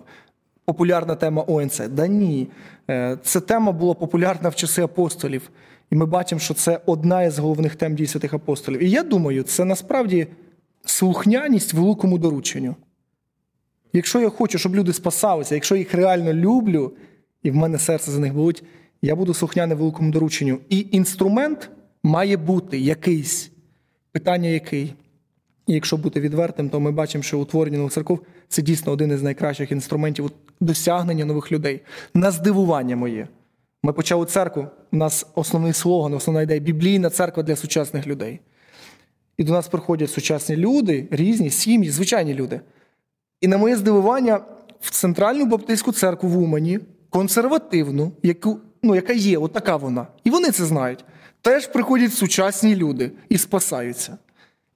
Популярна 0.66 1.14
тема 1.14 1.44
ОНЦ. 1.46 1.81
Да 1.88 2.07
ні. 2.07 2.48
Е, 2.90 3.18
ця 3.22 3.40
тема 3.40 3.72
була 3.72 3.94
популярна 3.94 4.48
в 4.48 4.55
часи 4.55 4.83
апостолів. 4.83 5.50
І 5.90 5.96
ми 5.96 6.07
бачимо, 6.07 6.38
що 6.38 6.55
це 6.55 6.81
одна 6.87 7.22
із 7.22 7.38
головних 7.38 7.77
тем 7.77 7.94
дій 7.94 8.07
святих 8.07 8.35
апостолів. 8.35 8.83
І 8.83 8.90
я 8.90 9.03
думаю, 9.03 9.42
це 9.42 9.64
насправді 9.64 10.27
слухняність 10.85 11.74
великому 11.74 12.18
дорученню. 12.18 12.77
Якщо 13.92 14.20
я 14.20 14.31
хочу, 14.31 14.59
щоб 14.59 14.77
люди 14.77 14.92
спасалися, 14.92 15.55
якщо 15.55 15.74
я 15.74 15.79
їх 15.79 15.94
реально 15.94 16.33
люблю, 16.33 16.92
і 17.42 17.50
в 17.50 17.57
мене 17.57 17.79
серце 17.79 18.11
за 18.11 18.20
них 18.20 18.35
болить, 18.35 18.64
я 19.05 19.17
буду 19.17 19.35
слухняний 19.35 19.77
великому 19.77 20.12
дорученню. 20.12 20.59
І 20.69 20.87
інструмент 20.90 21.71
має 22.03 22.37
бути 22.37 22.79
якийсь. 22.79 23.51
Питання 24.12 24.49
який? 24.49 24.95
І 25.67 25.75
якщо 25.75 25.97
бути 25.97 26.21
відвертим, 26.21 26.71
то 26.71 26.81
ми 26.81 26.90
бачимо, 26.90 27.23
що 27.23 27.38
утворення 27.38 27.79
нових 27.79 27.93
церков 27.93 28.21
це 28.49 28.62
дійсно 28.62 28.93
один 28.93 29.12
із 29.12 29.23
найкращих 29.23 29.73
інструментів 29.73 30.31
досягнення 30.61 31.25
нових 31.25 31.53
людей. 31.53 31.81
На 32.14 32.31
здивування 32.31 32.97
моє. 32.97 33.29
Ми 33.83 33.93
почали 33.93 34.27
церкву. 34.27 34.67
У 34.93 34.97
нас 34.97 35.27
основний 35.35 35.73
слоган, 35.73 36.14
основна 36.14 36.43
ідея 36.43 36.61
біблійна 36.61 37.11
церква 37.11 37.43
для 37.43 37.57
сучасних 37.57 38.07
людей. 38.07 38.40
І 39.38 39.45
до 39.45 39.53
нас 39.53 39.69
приходять 39.69 40.11
сучасні 40.11 40.57
люди, 40.57 41.09
різні 41.11 41.51
сім'ї, 41.51 41.90
звичайні 41.90 42.35
люди. 42.35 42.61
І 43.40 43.49
на 43.49 43.59
моє 43.59 43.77
здивування, 43.77 44.40
в 44.81 44.90
Центральну 44.90 45.47
Баптистську 45.47 45.93
церкву 45.93 46.29
в 46.29 46.38
Умані, 46.38 46.81
консервативну, 47.11 48.12
яку, 48.23 48.61
ну, 48.85 48.94
яка 48.94 49.12
є, 49.12 49.38
от 49.38 49.53
така 49.53 49.77
вона. 49.77 50.07
І 50.25 50.31
вони 50.31 50.51
це 50.51 50.64
знають. 50.64 51.05
Теж 51.40 51.66
приходять 51.66 52.14
сучасні 52.14 52.77
люди 52.77 53.12
і 53.29 53.38
спасаються. 53.38 54.18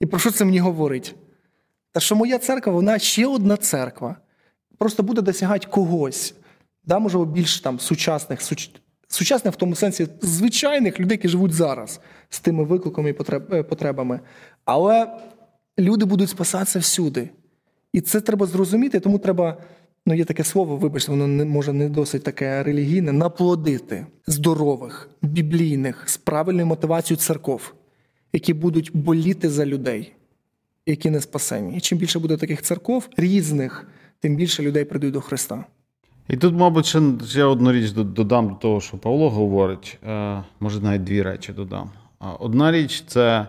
І 0.01 0.07
про 0.07 0.19
що 0.19 0.31
це 0.31 0.45
мені 0.45 0.59
говорить? 0.59 1.15
Та 1.93 2.01
що 2.01 2.17
моя 2.17 2.39
церква, 2.39 2.73
вона 2.73 2.99
ще 2.99 3.27
одна 3.27 3.57
церква. 3.57 4.17
Просто 4.79 5.03
буде 5.03 5.23
досягати 5.23 5.67
когось, 5.71 6.35
да, 6.85 6.99
можливо, 6.99 7.27
більш 7.27 7.61
там 7.61 7.81
сучасних, 7.81 8.43
суч... 8.43 8.71
сучасних 9.09 9.55
в 9.55 9.57
тому 9.57 9.75
сенсі 9.75 10.09
звичайних 10.21 11.01
людей, 11.01 11.17
які 11.17 11.29
живуть 11.29 11.53
зараз 11.53 12.01
з 12.29 12.41
тими 12.41 12.65
викликами 12.65 13.11
і 13.11 13.15
е, 13.33 13.63
потребами. 13.63 14.21
Але 14.65 15.19
люди 15.79 16.05
будуть 16.05 16.31
спасатися 16.31 16.79
всюди. 16.79 17.31
І 17.93 18.01
це 18.01 18.21
треба 18.21 18.47
зрозуміти, 18.47 19.01
тому 19.01 19.19
треба, 19.19 19.57
ну 20.09 20.15
є 20.15 20.25
таке 20.25 20.45
слово, 20.45 20.77
вибачте, 20.77 21.11
воно 21.11 21.27
не 21.27 21.45
може 21.45 21.73
не 21.73 21.89
досить 21.89 22.23
таке 22.23 22.63
релігійне, 22.63 23.13
наплодити 23.13 24.07
здорових, 24.27 25.11
біблійних, 25.23 26.09
з 26.09 26.17
правильною 26.17 26.67
мотивацією 26.67 27.21
церков, 27.21 27.75
які 28.33 28.55
будуть 28.55 28.91
боліти 28.97 29.51
за 29.51 29.67
людей, 29.67 30.13
які 30.87 31.11
не 31.11 31.21
спасені. 31.21 31.77
І 31.77 31.81
чим 31.81 31.99
більше 31.99 32.19
буде 32.19 32.37
таких 32.37 32.63
церков 32.63 33.09
різних, 33.17 33.89
тим 34.21 34.37
більше 34.37 34.63
людей 34.63 34.85
прийдуть 34.85 35.13
до 35.13 35.21
Христа. 35.21 35.65
І 36.29 36.37
тут, 36.37 36.55
мабуть, 36.55 36.87
ще, 36.87 37.01
ще 37.27 37.45
одну 37.45 37.73
річ 37.73 37.91
додам 37.91 38.49
до 38.49 38.55
того, 38.55 38.81
що 38.81 38.99
Павло 38.99 39.31
говорить. 39.31 39.99
Е, 40.09 40.43
може, 40.61 40.81
навіть 40.81 41.05
дві 41.05 41.23
речі 41.23 41.53
додам. 41.53 41.91
Одна 42.39 42.73
річ 42.73 43.05
це 43.07 43.47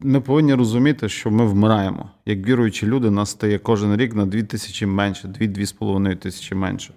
ми 0.00 0.20
повинні 0.20 0.54
розуміти, 0.54 1.08
що 1.08 1.30
ми 1.30 1.46
вмираємо. 1.46 2.10
Як 2.26 2.38
віруючі 2.46 2.86
люди, 2.86 3.10
нас 3.10 3.30
стає 3.30 3.58
кожен 3.58 3.96
рік 3.96 4.14
на 4.14 4.26
2 4.26 4.42
тисячі 4.42 4.86
менше, 4.86 5.28
2-2,5 5.28 6.16
тисячі 6.16 6.54
менше. 6.54 6.94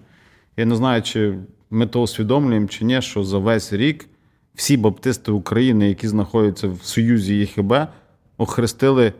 Я 0.56 0.64
не 0.64 0.76
знаю, 0.76 1.02
чи 1.02 1.38
ми 1.70 1.86
то 1.86 2.02
усвідомлюємо 2.02 2.66
чи 2.66 2.84
ні, 2.84 3.02
що 3.02 3.24
за 3.24 3.38
весь 3.38 3.72
рік 3.72 4.08
всі 4.54 4.76
баптисти 4.76 5.32
України, 5.32 5.88
які 5.88 6.08
знаходяться 6.08 6.68
в 6.68 6.78
Союзі 6.82 7.34
ЄХБ, 7.34 7.74
охрестили 8.36 9.12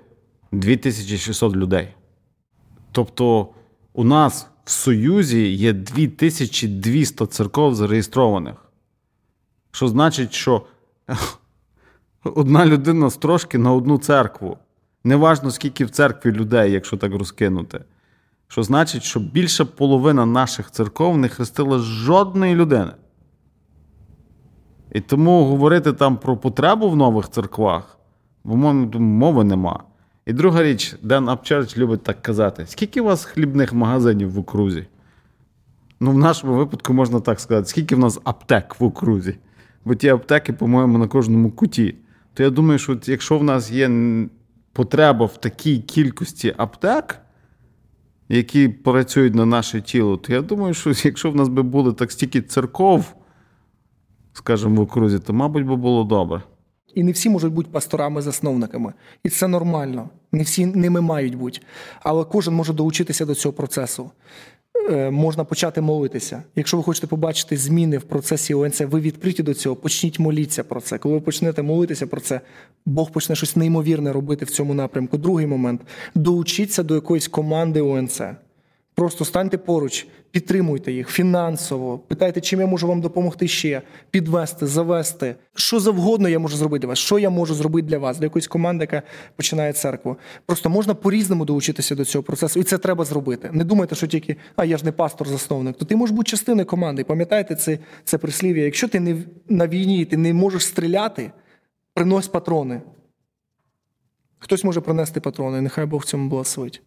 2600 0.53 1.57
людей. 1.57 1.89
Тобто 2.93 3.49
у 3.93 4.05
нас 4.05 4.47
в 4.65 4.71
Союзі 4.71 5.53
є 5.53 5.73
2200 5.73 7.27
церков 7.27 7.75
зареєстрованих. 7.75 8.55
Що 9.71 9.89
значить, 9.89 10.33
що 10.33 10.67
одна 12.25 12.67
людина 12.67 13.11
з 13.11 13.17
трошки 13.17 13.59
на 13.59 13.73
одну 13.73 13.99
церкву. 13.99 14.59
Неважно, 15.05 15.51
скільки 15.51 15.85
в 15.85 15.91
церкві 15.91 16.33
людей, 16.33 16.73
якщо 16.73 16.97
так 16.97 17.15
розкинути. 17.15 17.85
Що 18.49 18.63
значить, 18.63 19.03
що 19.03 19.21
більша 19.21 19.65
половина 19.65 20.27
наших 20.27 20.71
церков 20.71 21.19
не 21.19 21.29
хрестила 21.29 21.79
жодної 21.79 22.55
людини. 22.55 22.93
І 24.93 25.01
тому 25.01 25.45
говорити 25.45 25.93
там 25.93 26.17
про 26.17 26.37
потребу 26.37 26.91
в 26.91 26.97
нових 26.97 27.31
церквах, 27.31 27.99
бо 28.45 28.57
мови 28.57 29.45
нема. 29.45 29.83
І 30.27 30.33
друга 30.33 30.63
річ, 30.63 30.95
Ден 31.03 31.29
Апчерч 31.29 31.79
любить 31.79 32.03
так 32.03 32.23
казати: 32.23 32.65
скільки 32.67 33.01
у 33.01 33.05
вас 33.05 33.25
хлібних 33.25 33.73
магазинів 33.73 34.33
в 34.33 34.39
окрузі? 34.39 34.87
Ну, 36.01 36.11
в 36.11 36.19
нашому 36.19 36.55
випадку 36.55 36.93
можна 36.93 37.21
так 37.21 37.41
сказати, 37.41 37.69
скільки 37.69 37.95
в 37.95 37.99
нас 37.99 38.21
аптек 38.25 38.81
в 38.81 38.85
окрузі? 38.85 39.39
Бо 39.85 39.95
ті 39.95 40.09
аптеки, 40.09 40.53
по-моєму, 40.53 40.99
на 40.99 41.09
кожному 41.09 41.51
куті. 41.51 41.95
То 42.35 42.43
я 42.43 42.51
думаю, 42.51 42.79
що 42.79 42.99
якщо 43.07 43.39
в 43.39 43.45
нас 43.45 43.71
є 43.71 43.91
потреба 44.73 45.27
в 45.27 45.41
такій 45.41 45.79
кількості 45.79 46.55
аптек, 46.57 47.19
які 48.29 48.69
працюють 48.69 49.35
на 49.35 49.47
наше 49.47 49.81
тіло, 49.81 50.17
то 50.17 50.33
я 50.33 50.43
думаю, 50.43 50.75
що 50.75 50.93
якщо 51.05 51.31
в 51.31 51.37
нас 51.37 51.49
би 51.49 51.63
були 51.63 51.93
так 51.93 52.13
стільки 52.13 52.43
церков, 52.43 53.15
скажімо, 54.33 54.75
в 54.75 54.81
окрузі, 54.81 55.19
то, 55.19 55.33
мабуть, 55.33 55.67
би 55.67 55.77
було 55.77 56.05
добре. 56.05 56.43
І 56.95 57.03
не 57.03 57.13
всі 57.13 57.31
можуть 57.31 57.53
бути 57.53 57.71
пасторами-засновниками. 57.71 58.93
І 59.25 59.29
це 59.29 59.49
нормально. 59.49 60.09
Не 60.33 60.43
всі 60.43 60.67
ними 60.67 61.01
мають 61.01 61.35
бути. 61.35 61.61
Але 62.03 62.25
кожен 62.25 62.55
може 62.55 62.73
долучитися 62.73 63.27
до 63.27 63.35
цього 63.35 63.53
процесу. 63.53 64.11
Е, 64.91 65.11
можна 65.11 65.45
почати 65.45 65.81
молитися. 65.81 66.43
Якщо 66.57 66.77
ви 66.77 66.83
хочете 66.83 67.07
побачити 67.07 67.57
зміни 67.57 67.99
в 67.99 68.03
процесі 68.03 68.55
ОНЦ, 68.55 68.81
ви 68.81 69.01
відкриті 69.01 69.43
до 69.43 69.55
цього, 69.55 69.77
почніть 69.77 70.19
молитися 70.19 70.65
про 70.65 70.81
це. 70.81 70.99
Коли 70.99 71.15
ви 71.15 71.21
почнете 71.21 71.63
молитися 71.63 72.07
про 72.07 72.21
це, 72.21 72.41
Бог 72.87 73.11
почне 73.11 73.37
щось 73.37 73.57
неймовірне 73.57 74.13
робити 74.13 74.45
в 74.45 74.51
цьому 74.51 74.75
напрямку. 74.75 75.19
Другий 75.19 75.47
момент 75.47 75.81
долучіться 76.15 76.83
до 76.83 76.95
якоїсь 76.95 77.29
команди 77.29 77.81
ОНЦ. 77.81 78.21
Просто 79.03 79.25
станьте 79.25 79.59
поруч, 79.59 80.07
підтримуйте 80.31 80.93
їх 80.93 81.09
фінансово, 81.09 81.99
питайте, 81.99 82.41
чим 82.41 82.61
я 82.61 82.67
можу 82.67 82.89
вам 82.89 83.01
допомогти 83.01 83.49
ще, 83.49 83.83
підвести, 84.11 84.67
завести. 84.67 85.35
Що 85.55 85.81
завгодно 85.81 86.29
я 86.29 86.39
можу 86.39 86.57
зробити 86.57 86.81
для 86.81 86.89
вас, 86.89 86.99
що 86.99 87.19
я 87.19 87.31
можу 87.31 87.55
зробити 87.55 87.89
для 87.89 87.99
вас, 87.99 88.19
для 88.19 88.27
якоїсь 88.27 88.47
команди, 88.47 88.83
яка 88.83 89.03
починає 89.37 89.73
церкву. 89.73 90.17
Просто 90.47 90.71
можна 90.71 90.95
по-різному 90.95 91.45
долучитися 91.45 91.95
до 91.95 92.05
цього 92.05 92.23
процесу, 92.23 92.61
і 92.61 92.63
це 92.63 92.79
треба 92.79 93.05
зробити. 93.05 93.51
Не 93.53 93.65
думайте, 93.65 93.95
що 93.95 94.07
тільки 94.07 94.37
а 94.57 94.65
я 94.65 94.77
ж 94.77 94.85
не 94.85 94.93
пастор-засновник, 94.93 95.77
то 95.77 95.85
ти 95.85 95.97
можеш 95.97 96.17
бути 96.17 96.31
частиною 96.31 96.67
команди. 96.67 97.05
Пам'ятайте 97.05 97.55
це 97.55 97.79
це 98.05 98.19
прислів'я. 98.19 98.65
Якщо 98.65 98.89
ти 98.89 99.01
не 99.01 99.17
на 99.49 99.69
війні, 99.69 100.05
ти 100.05 100.17
не 100.17 100.35
можеш 100.35 100.65
стріляти, 100.65 101.33
принось 101.95 102.29
патрони. 102.29 102.81
Хтось 104.39 104.65
може 104.65 104.81
принести 104.81 105.21
патрони, 105.21 105.61
нехай 105.61 105.87
Бог 105.87 106.01
в 106.01 106.05
цьому 106.05 106.29
благословить. 106.29 106.83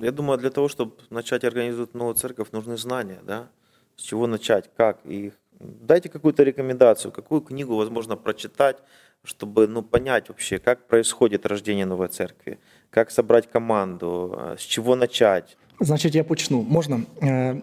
Я 0.00 0.10
думаю, 0.10 0.38
для 0.38 0.50
того, 0.50 0.68
чтобы 0.68 0.92
начать 1.10 1.44
организовать 1.44 1.94
новую 1.94 2.14
церковь, 2.14 2.48
нужны 2.52 2.76
знания, 2.76 3.18
да? 3.26 3.48
С 3.96 4.02
чего 4.02 4.26
начать, 4.26 4.70
как. 4.76 4.98
И 5.04 5.32
дайте 5.60 6.08
какую-то 6.08 6.42
рекомендацию, 6.42 7.12
какую 7.12 7.40
книгу 7.40 7.76
возможно 7.76 8.16
прочитать, 8.16 8.76
чтобы 9.24 9.68
ну, 9.68 9.82
понять 9.82 10.28
вообще, 10.28 10.58
как 10.58 10.86
происходит 10.86 11.46
рождение 11.46 11.86
новой 11.86 12.08
церкви, 12.08 12.58
как 12.90 13.10
собрать 13.10 13.50
команду, 13.50 14.38
с 14.56 14.62
чего 14.62 14.96
начать. 14.96 15.56
Значить, 15.80 16.14
я 16.14 16.24
почну. 16.24 16.62
Можна? 16.62 17.02
Е, 17.22 17.62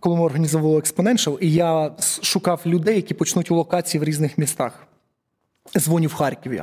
коли 0.00 0.16
ми 0.16 0.24
організовували 0.24 0.80
Exponential, 0.80 1.38
і 1.38 1.52
я 1.52 1.96
шукав 2.22 2.60
людей, 2.66 2.96
які 2.96 3.14
почнуть 3.14 3.50
у 3.50 3.54
локації 3.54 4.00
в 4.00 4.04
різних 4.04 4.38
містах. 4.38 4.86
Дзвоню 5.76 6.08
в 6.08 6.14
Харкові 6.14 6.62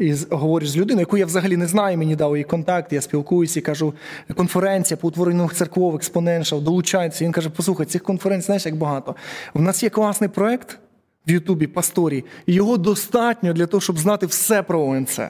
І 0.00 0.14
говориш 0.30 0.70
з 0.70 0.76
людиною, 0.76 1.00
яку 1.00 1.16
я 1.16 1.26
взагалі 1.26 1.56
не 1.56 1.66
знаю, 1.66 1.98
мені 1.98 2.16
дав 2.16 2.36
її 2.36 2.44
контакт, 2.44 2.92
я 2.92 3.00
спілкуюся 3.00 3.60
і 3.60 3.62
кажу, 3.62 3.94
конференція 4.36 4.96
по 4.96 5.08
утворенню 5.08 5.50
церков, 5.54 5.94
експоненшал, 5.94 6.62
долучається. 6.62 7.24
Він 7.24 7.32
каже: 7.32 7.50
послухай, 7.50 7.86
цих 7.86 8.02
конференцій, 8.02 8.46
знаєш, 8.46 8.66
як 8.66 8.76
багато. 8.76 9.16
В 9.54 9.62
нас 9.62 9.82
є 9.82 9.90
класний 9.90 10.30
проект 10.30 10.78
в 11.26 11.30
Ютубі 11.30 11.66
Пасторі, 11.66 12.24
і 12.46 12.54
його 12.54 12.76
достатньо 12.76 13.52
для 13.52 13.66
того, 13.66 13.80
щоб 13.80 13.98
знати 13.98 14.26
все 14.26 14.62
про 14.62 14.82
ОНЦ. 14.82 15.20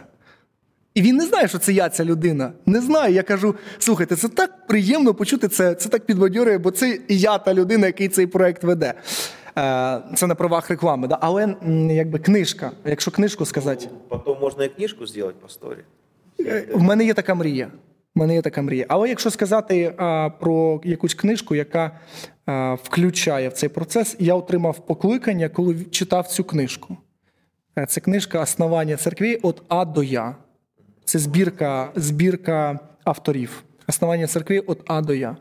І 0.94 1.02
він 1.02 1.16
не 1.16 1.26
знає, 1.26 1.48
що 1.48 1.58
це 1.58 1.72
я, 1.72 1.88
ця 1.88 2.04
людина. 2.04 2.52
Не 2.66 2.80
знає. 2.80 3.14
Я 3.14 3.22
кажу: 3.22 3.54
слухайте, 3.78 4.16
це 4.16 4.28
так 4.28 4.66
приємно 4.66 5.14
почути 5.14 5.48
це, 5.48 5.74
це 5.74 5.88
так 5.88 6.06
підбадьорює, 6.06 6.58
бо 6.58 6.70
це 6.70 6.98
і 7.08 7.18
я 7.18 7.38
та 7.38 7.54
людина, 7.54 7.86
який 7.86 8.08
цей 8.08 8.26
проект 8.26 8.64
веде. 8.64 8.94
Е, 9.59 10.01
це 10.15 10.27
на 10.27 10.35
правах 10.35 10.69
реклами. 10.69 11.07
Да? 11.07 11.17
Але 11.21 11.55
якби 11.89 12.19
книжка, 12.19 12.71
якщо 12.85 13.11
книжку 13.11 13.45
сказати. 13.45 13.89
Потім 14.07 14.35
можна 14.41 14.65
і 14.65 14.69
книжку 14.69 15.05
зробити 15.05 15.37
по 15.41 15.49
сторі. 15.49 15.79
Е, 16.39 16.67
в 16.73 16.81
мене 16.81 17.05
є 17.05 17.13
така 17.13 17.35
мрія. 17.35 17.71
В 18.15 18.19
мене 18.19 18.33
є 18.33 18.41
така 18.41 18.61
мрія. 18.61 18.85
Але 18.89 19.09
якщо 19.09 19.31
сказати 19.31 19.93
а, 19.97 20.29
про 20.39 20.81
якусь 20.83 21.13
книжку, 21.13 21.55
яка 21.55 21.99
а, 22.45 22.73
включає 22.73 23.49
в 23.49 23.53
цей 23.53 23.69
процес, 23.69 24.15
я 24.19 24.35
отримав 24.35 24.85
покликання, 24.85 25.49
коли 25.49 25.85
читав 25.85 26.27
цю 26.27 26.43
книжку. 26.43 26.97
Е, 27.77 27.85
це 27.85 28.01
книжка 28.01 28.41
Основання 28.41 28.97
церкви 28.97 29.39
від 29.43 29.61
А 29.67 29.85
до 29.85 30.03
Я. 30.03 30.35
Це 31.05 31.19
збірка 31.19 31.91
збірка 31.95 32.79
авторів. 33.03 33.63
Основання 33.87 34.27
церкви 34.27 34.59
від 34.69 34.77
А 34.87 35.01
до 35.01 35.13
Я. 35.13 35.37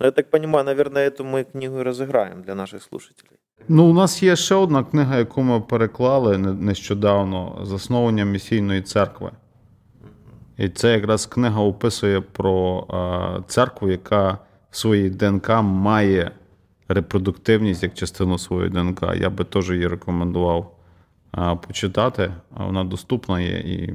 Ну, 0.00 0.06
я 0.06 0.10
так 0.10 0.30
понимаю, 0.30 0.64
наверное, 0.64 1.08
эту 1.08 1.24
мы 1.24 1.44
книгу 1.44 1.78
и 1.78 1.82
разыграем 1.82 2.42
для 2.42 2.54
наших 2.54 2.82
слушателей. 2.82 3.37
Ну, 3.68 3.90
у 3.90 3.92
нас 3.92 4.22
є 4.22 4.36
ще 4.36 4.54
одна 4.54 4.84
книга, 4.84 5.18
яку 5.18 5.42
ми 5.42 5.60
переклали 5.60 6.38
нещодавно 6.38 7.60
засновлення 7.62 8.24
місійної 8.24 8.82
церкви. 8.82 9.30
І 10.58 10.68
це 10.68 10.92
якраз 10.92 11.26
книга 11.26 11.60
описує 11.60 12.20
про 12.20 12.86
а, 12.88 13.40
церкву, 13.46 13.90
яка 13.90 14.38
в 14.70 14.76
своїй 14.76 15.10
ДНК 15.10 15.48
має 15.62 16.30
репродуктивність 16.88 17.82
як 17.82 17.94
частину 17.94 18.38
своєї 18.38 18.70
ДНК. 18.70 19.02
Я 19.16 19.30
би 19.30 19.44
теж 19.44 19.70
її 19.70 19.86
рекомендував 19.86 20.76
а, 21.30 21.56
почитати. 21.56 22.32
Вона 22.50 22.84
доступна 22.84 23.40
є 23.40 23.58
і. 23.58 23.94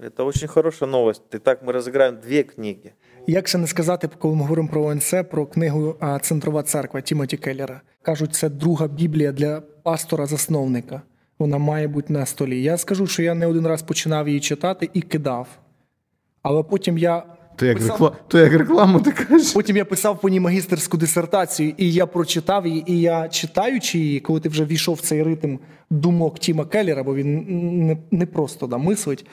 Это 0.00 0.24
очень 0.24 0.48
хорошая 0.48 0.90
новость. 0.90 1.22
Итак, 1.30 1.62
мы 1.62 1.72
разыграем 1.72 2.20
две 2.20 2.42
книги. 2.42 2.92
Як 3.26 3.48
ще 3.48 3.58
не 3.58 3.66
сказати, 3.66 4.08
коли 4.18 4.34
ми 4.34 4.40
говоримо 4.40 4.68
про 4.68 4.84
ОНЦ, 4.84 5.14
про 5.30 5.46
книгу 5.46 5.96
а, 6.00 6.18
Центрова 6.18 6.62
церква 6.62 7.00
Тімоті 7.00 7.36
Келлера. 7.36 7.80
Кажуть, 8.01 8.33
це 8.33 8.49
друга 8.49 8.87
біблія 8.87 9.31
для 9.31 9.61
пастора-засновника. 9.83 11.01
Вона 11.39 11.57
має 11.57 11.87
бути 11.87 12.13
на 12.13 12.25
столі. 12.25 12.61
Я 12.61 12.77
скажу, 12.77 13.07
що 13.07 13.23
я 13.23 13.33
не 13.33 13.47
один 13.47 13.67
раз 13.67 13.81
починав 13.81 14.27
її 14.27 14.39
читати 14.39 14.89
і 14.93 15.01
кидав. 15.01 15.47
Але 16.41 16.63
потім 16.63 16.97
я. 16.97 17.23
То 17.55 17.65
як, 17.65 17.77
писав- 17.77 17.91
рекла... 17.91 18.11
То 18.27 18.39
як 18.39 18.53
рекламу 18.53 18.99
ти 18.99 19.11
кажеш? 19.11 19.51
Потім 19.51 19.77
я 19.77 19.85
писав 19.85 20.21
по 20.21 20.29
ній 20.29 20.39
магістерську 20.39 20.97
дисертацію, 20.97 21.73
і 21.77 21.93
я 21.93 22.05
прочитав 22.05 22.67
її, 22.67 22.91
і 22.91 23.01
я 23.01 23.27
читаючи 23.27 23.99
її, 23.99 24.19
коли 24.19 24.39
ти 24.39 24.49
вже 24.49 24.65
війшов 24.65 24.95
в 24.95 25.01
цей 25.01 25.23
ритм 25.23 25.57
думок 25.89 26.39
Тіма 26.39 26.65
Келлера, 26.65 27.03
бо 27.03 27.15
він 27.15 27.45
не, 27.87 27.97
не 28.11 28.25
просто 28.25 28.67
да, 28.67 28.77
мислить, 28.77 29.25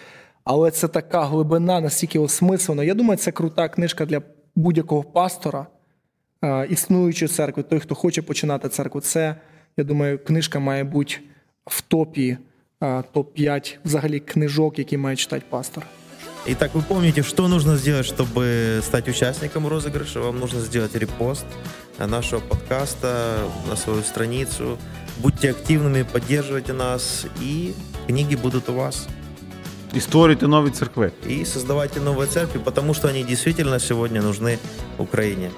але 0.44 0.70
це 0.70 0.88
така 0.88 1.24
глибина, 1.24 1.80
настільки 1.80 2.18
осмислена. 2.18 2.84
Я 2.84 2.94
думаю, 2.94 3.18
це 3.18 3.32
крута 3.32 3.68
книжка 3.68 4.06
для 4.06 4.22
будь-якого 4.54 5.02
пастора 5.02 5.66
існуючої 6.69 7.29
церкви, 7.29 7.63
той, 7.63 7.79
хто 7.79 7.95
хоче 7.95 8.21
починати 8.21 8.69
церкву. 8.69 9.01
Це, 9.01 9.35
я 9.77 9.83
думаю, 9.83 10.19
книжка 10.19 10.59
має 10.59 10.83
бути 10.83 11.15
в 11.65 11.81
топі, 11.81 12.37
е, 12.81 13.03
топ-5 13.13 13.77
взагалі 13.85 14.19
книжок, 14.19 14.79
які 14.79 14.97
має 14.97 15.15
читати 15.15 15.43
пастор. 15.49 15.85
Итак, 16.47 16.73
вы 16.73 16.81
помните, 16.81 17.21
что 17.21 17.47
нужно 17.47 17.77
сделать, 17.77 18.05
чтобы 18.05 18.81
стать 18.81 19.07
участником 19.07 19.67
розыгрыша? 19.67 20.19
Вам 20.19 20.39
нужно 20.39 20.59
сделать 20.59 20.95
репост 20.95 21.45
нашего 21.99 22.41
подкаста 22.41 23.43
на 23.69 23.75
свою 23.75 24.01
страницу. 24.01 24.77
Будьте 25.19 25.51
активными, 25.51 26.03
поддерживайте 26.03 26.73
нас, 26.73 27.27
и 27.41 27.73
книги 28.07 28.35
будут 28.35 28.69
у 28.69 28.73
вас. 28.73 29.07
І 29.93 29.99
створюйте 29.99 30.47
нові 30.47 30.69
церкви. 30.69 31.11
И 31.29 31.45
создавайте 31.45 31.99
новые 31.99 32.27
церкви, 32.27 32.59
потому 32.63 32.93
что 32.93 33.07
они 33.07 33.23
действительно 33.23 33.79
сегодня 33.79 34.21
нужны 34.21 34.57
Украине. 34.97 35.51